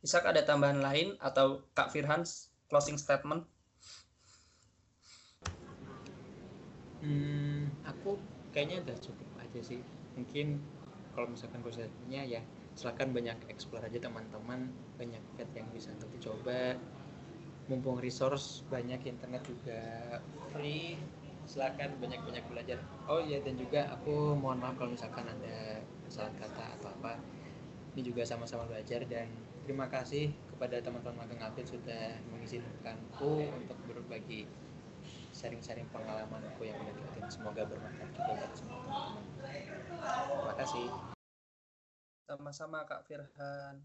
Isak 0.00 0.24
ada 0.24 0.40
tambahan 0.40 0.80
lain 0.80 1.12
atau 1.20 1.60
Kak 1.76 1.92
Firhan 1.92 2.24
closing 2.70 2.96
statement 2.96 3.44
Hmm, 7.00 7.72
aku 7.88 8.20
kayaknya 8.52 8.84
udah 8.84 8.96
cukup 9.00 9.28
aja 9.40 9.60
sih. 9.64 9.80
Mungkin 10.20 10.60
kalau 11.16 11.32
misalkan 11.32 11.64
konsepnya 11.64 12.20
ya 12.28 12.44
silakan 12.76 13.16
banyak 13.16 13.36
explore 13.48 13.84
aja 13.88 13.96
teman-teman, 13.96 14.68
banyak 15.00 15.20
vet 15.40 15.48
yang 15.56 15.68
bisa 15.72 15.88
nanti 15.96 16.20
coba. 16.20 16.76
Mumpung 17.72 17.96
resource 18.02 18.66
banyak 18.68 19.00
internet 19.08 19.42
juga 19.48 19.80
free, 20.52 21.00
silakan 21.48 21.96
banyak-banyak 22.02 22.44
belajar. 22.52 22.78
Oh 23.08 23.22
iya 23.22 23.40
dan 23.40 23.56
juga 23.56 23.88
aku 23.96 24.36
mohon 24.36 24.60
maaf 24.60 24.76
kalau 24.76 24.92
misalkan 24.92 25.24
ada 25.24 25.80
salah 26.12 26.34
kata 26.36 26.64
atau 26.80 26.88
apa. 27.00 27.16
Ini 28.00 28.16
juga 28.16 28.24
sama-sama 28.24 28.64
belajar 28.64 29.04
dan 29.04 29.28
terima 29.68 29.84
kasih 29.92 30.32
kepada 30.48 30.80
teman-teman 30.80 31.20
magang 31.20 31.52
update 31.52 31.68
sudah 31.68 32.16
mengizinkanku 32.32 33.44
untuk 33.44 33.76
berbagi 33.84 34.48
sharing-sharing 35.36 35.84
pengalamanku 35.92 36.64
yang 36.64 36.80
udah 36.80 36.96
diatin 36.96 37.28
semoga 37.28 37.68
bermanfaat 37.68 38.08
juga 38.16 38.32
buat 38.40 38.52
semua 38.56 38.80
teman-teman. 38.88 39.24
Terima 40.32 40.54
kasih. 40.64 40.88
Sama-sama 42.24 42.88
Kak 42.88 43.04
Firhan. 43.04 43.84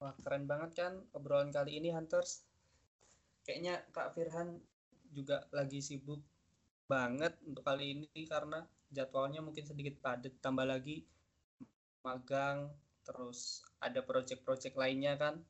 Wah 0.00 0.16
keren 0.24 0.48
banget 0.48 0.72
kan 0.72 0.92
obrolan 1.12 1.52
kali 1.52 1.76
ini 1.76 1.92
Hunters? 1.92 2.48
Kayaknya 3.44 3.84
Kak 3.92 4.16
Firhan 4.16 4.64
juga 5.12 5.44
lagi 5.52 5.84
sibuk 5.84 6.24
banget 6.88 7.36
untuk 7.44 7.68
kali 7.68 8.00
ini 8.00 8.24
karena 8.24 8.64
jadwalnya 8.88 9.44
mungkin 9.44 9.68
sedikit 9.68 10.00
padat. 10.00 10.40
Tambah 10.40 10.64
lagi 10.64 11.04
magang 12.00 12.72
terus 13.04 13.62
ada 13.78 14.00
project-project 14.00 14.74
lainnya 14.74 15.14
kan. 15.20 15.44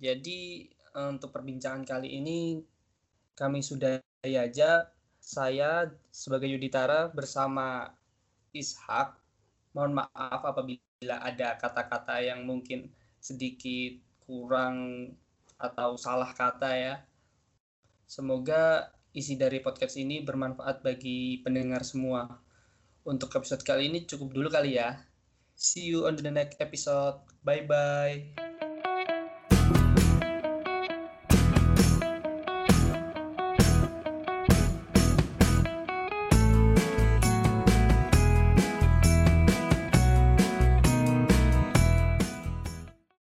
Jadi 0.00 0.66
eh, 0.72 1.08
untuk 1.12 1.30
perbincangan 1.30 1.84
kali 1.84 2.18
ini 2.18 2.64
kami 3.36 3.60
sudah 3.60 4.00
aja 4.24 4.88
saya 5.20 5.88
sebagai 6.12 6.48
Yuditara 6.48 7.12
bersama 7.12 7.92
Ishak. 8.56 9.16
Mohon 9.76 10.04
maaf 10.04 10.40
apabila 10.42 11.16
ada 11.22 11.54
kata-kata 11.60 12.20
yang 12.24 12.42
mungkin 12.42 12.90
sedikit 13.22 14.00
kurang 14.24 15.08
atau 15.60 15.94
salah 15.94 16.32
kata 16.32 16.72
ya. 16.74 16.94
Semoga 18.08 18.90
isi 19.14 19.38
dari 19.38 19.62
podcast 19.62 19.94
ini 20.00 20.24
bermanfaat 20.24 20.82
bagi 20.82 21.38
pendengar 21.44 21.86
semua. 21.86 22.26
Untuk 23.06 23.30
episode 23.36 23.62
kali 23.62 23.88
ini 23.92 24.04
cukup 24.04 24.34
dulu 24.34 24.48
kali 24.50 24.76
ya 24.76 25.09
See 25.60 25.92
you 25.92 26.08
on 26.08 26.16
the 26.16 26.32
next 26.32 26.56
episode. 26.60 27.20
Bye 27.44 27.68
bye. 27.68 28.49